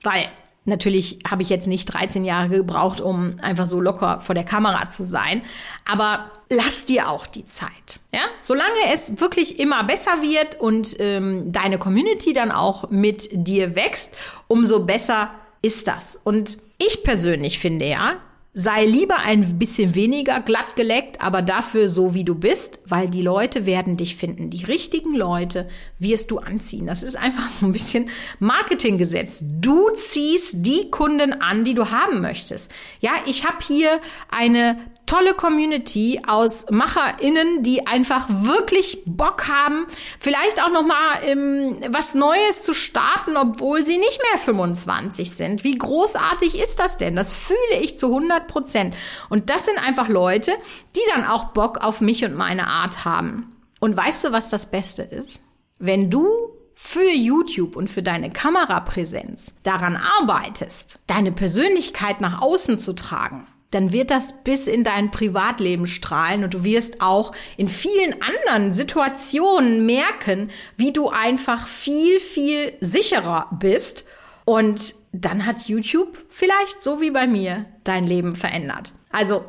weil 0.02 0.26
Natürlich 0.66 1.20
habe 1.30 1.42
ich 1.42 1.50
jetzt 1.50 1.68
nicht 1.68 1.86
13 1.94 2.24
Jahre 2.24 2.50
gebraucht, 2.50 3.02
um 3.02 3.36
einfach 3.42 3.66
so 3.66 3.82
locker 3.82 4.22
vor 4.22 4.34
der 4.34 4.46
Kamera 4.46 4.88
zu 4.88 5.04
sein. 5.04 5.42
Aber 5.90 6.32
lass 6.50 6.86
dir 6.86 7.10
auch 7.10 7.28
die 7.28 7.46
Zeit. 7.46 8.00
Ja? 8.14 8.22
Solange 8.40 8.94
es 8.94 9.20
wirklich 9.20 9.60
immer 9.60 9.84
besser 9.84 10.22
wird 10.22 10.60
und 10.62 10.96
ähm, 11.00 11.52
deine 11.52 11.78
Community 11.78 12.32
dann 12.32 12.52
auch 12.52 12.90
mit 12.90 13.28
dir 13.32 13.76
wächst, 13.76 14.16
umso 14.48 14.86
besser 14.86 15.32
ist 15.62 15.88
das. 15.88 16.20
Und 16.24 16.58
ich 16.78 17.04
persönlich 17.04 17.60
finde 17.60 17.86
ja, 17.86 18.18
sei 18.56 18.86
lieber 18.86 19.18
ein 19.18 19.58
bisschen 19.58 19.96
weniger 19.96 20.40
glatt 20.40 20.76
geleckt, 20.76 21.22
aber 21.22 21.42
dafür 21.42 21.90
so 21.90 22.14
wie 22.14 22.24
du 22.24 22.36
bist, 22.36 22.80
weil 22.86 23.10
die 23.10 23.24
Leute 23.24 23.66
werden 23.66 23.98
dich 23.98 24.16
finden. 24.16 24.52
Die 24.52 24.64
richtigen 24.64 25.16
Leute 25.16 25.68
wirst 25.98 26.30
du 26.30 26.38
anziehen. 26.38 26.86
Das 26.86 27.02
ist 27.02 27.16
einfach 27.16 27.50
so 27.50 27.66
ein 27.66 27.72
bisschen 27.72 28.10
Marketinggesetz. 28.40 29.44
Du 29.44 29.90
ziehst 29.96 30.58
die 30.66 30.92
Kunden 30.92 31.42
an, 31.42 31.66
die 31.66 31.74
du 31.74 31.90
haben 31.90 32.22
möchtest. 32.22 32.72
Ja, 33.00 33.12
ich 33.26 33.44
habe 33.44 33.58
hier 33.66 34.00
eine 34.30 34.78
tolle 35.14 35.36
Community 35.36 36.22
aus 36.26 36.66
MacherInnen, 36.72 37.62
die 37.62 37.86
einfach 37.86 38.26
wirklich 38.30 39.04
Bock 39.06 39.48
haben, 39.48 39.86
vielleicht 40.20 40.60
auch 40.60 40.72
noch 40.72 40.82
mal 40.82 41.20
ähm, 41.24 41.78
was 41.90 42.16
Neues 42.16 42.64
zu 42.64 42.74
starten, 42.74 43.38
obwohl 43.38 43.86
sie 43.86 44.00
nicht 44.00 44.20
mehr 44.32 44.40
25 44.40 45.30
sind. 45.30 45.64
Wie 45.64 45.78
großartig 45.78 46.58
ist 46.58 46.80
das 46.80 46.98
denn? 46.98 47.16
Das 47.16 47.36
fühle 47.36 47.80
ich 47.80 48.00
zu 48.00 48.08
100 48.08 48.48
Prozent. 48.48 48.96
Und 49.30 49.52
das 49.52 49.66
sind 49.66 49.78
einfach 49.78 50.10
Leute, 50.10 50.54
die 50.96 51.02
dann 51.14 51.26
auch 51.26 51.46
Bock 51.46 51.78
auf 51.78 52.02
mich 52.02 52.26
und 52.26 52.34
meine 52.34 52.66
Art 52.66 53.06
haben. 53.06 53.56
Und 53.80 53.96
weißt 53.96 54.24
du, 54.24 54.32
was 54.32 54.50
das 54.50 54.72
Beste 54.72 55.04
ist? 55.04 55.42
Wenn 55.78 56.10
du 56.10 56.28
für 56.74 57.12
YouTube 57.12 57.76
und 57.76 57.88
für 57.88 58.02
deine 58.02 58.32
Kamerapräsenz 58.32 59.54
daran 59.62 59.96
arbeitest, 59.96 60.98
deine 61.06 61.32
Persönlichkeit 61.32 62.20
nach 62.20 62.42
außen 62.42 62.80
zu 62.80 62.94
tragen, 62.94 63.46
dann 63.74 63.92
wird 63.92 64.12
das 64.12 64.34
bis 64.44 64.68
in 64.68 64.84
dein 64.84 65.12
Privatleben 65.12 65.88
strahlen 65.88 66.44
und 66.44 66.54
du 66.54 66.64
wirst 66.64 67.02
auch 67.02 67.34
in 67.58 67.70
vielen 67.70 68.16
anderen 68.22 68.74
Situationen 68.74 69.86
merken, 69.86 70.50
wie 70.78 70.94
du 70.94 71.10
einfach 71.10 71.68
viel, 71.68 72.20
viel 72.20 72.74
sicherer 72.80 73.50
bist. 73.60 74.06
Und 74.46 74.96
dann 75.12 75.46
hat 75.46 75.68
YouTube 75.68 76.18
vielleicht, 76.30 76.82
so 76.82 77.02
wie 77.02 77.12
bei 77.12 77.28
mir, 77.28 77.66
dein 77.84 78.06
Leben 78.06 78.36
verändert. 78.36 78.94
Also 79.12 79.46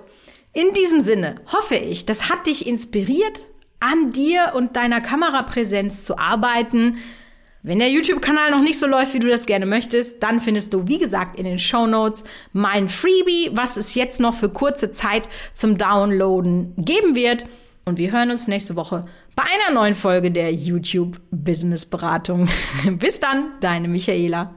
in 0.52 0.72
diesem 0.74 1.02
Sinne 1.02 1.37
hoffe 1.52 1.76
ich, 1.76 2.06
das 2.06 2.28
hat 2.28 2.46
dich 2.46 2.66
inspiriert, 2.66 3.48
an 3.80 4.12
dir 4.12 4.52
und 4.54 4.76
deiner 4.76 5.00
Kamerapräsenz 5.00 6.04
zu 6.04 6.16
arbeiten 6.16 6.98
wenn 7.66 7.79
der 7.79 7.88
YouTube-Kanal 7.88 8.50
noch 8.50 8.61
nicht 8.61 8.79
so 8.79 8.87
läuft, 8.87 9.14
wie 9.14 9.18
du 9.18 9.29
das 9.29 9.46
gerne 9.46 9.64
möchtest, 9.64 10.22
dann 10.22 10.38
findest 10.38 10.74
du, 10.74 10.87
wie 10.87 10.98
gesagt, 10.98 11.38
in 11.38 11.46
den 11.46 11.59
Show 11.59 11.87
Notes 11.87 12.22
mein 12.53 12.88
Freebie, 12.88 13.53
was 13.55 13.79
es 13.79 13.94
jetzt 13.94 14.20
noch 14.20 14.35
für 14.35 14.50
kurze 14.50 14.90
Zeit 14.90 15.31
zum 15.55 15.79
Downloaden 15.79 16.74
geben 16.77 17.16
wird. 17.16 17.46
Und 17.87 17.96
wir 17.96 18.12
hören 18.12 18.31
uns 18.31 18.48
nächste 18.48 18.77
Woche 18.77 19.07
bei 19.35 19.44
einer 19.44 19.81
neuen 19.81 19.94
Folge 19.94 20.31
der 20.31 20.53
YouTube 20.53 21.18
Business 21.31 21.87
Beratung. 21.87 22.48
Bis 22.98 23.18
dann, 23.18 23.53
deine 23.61 23.88
Michaela. 23.88 24.55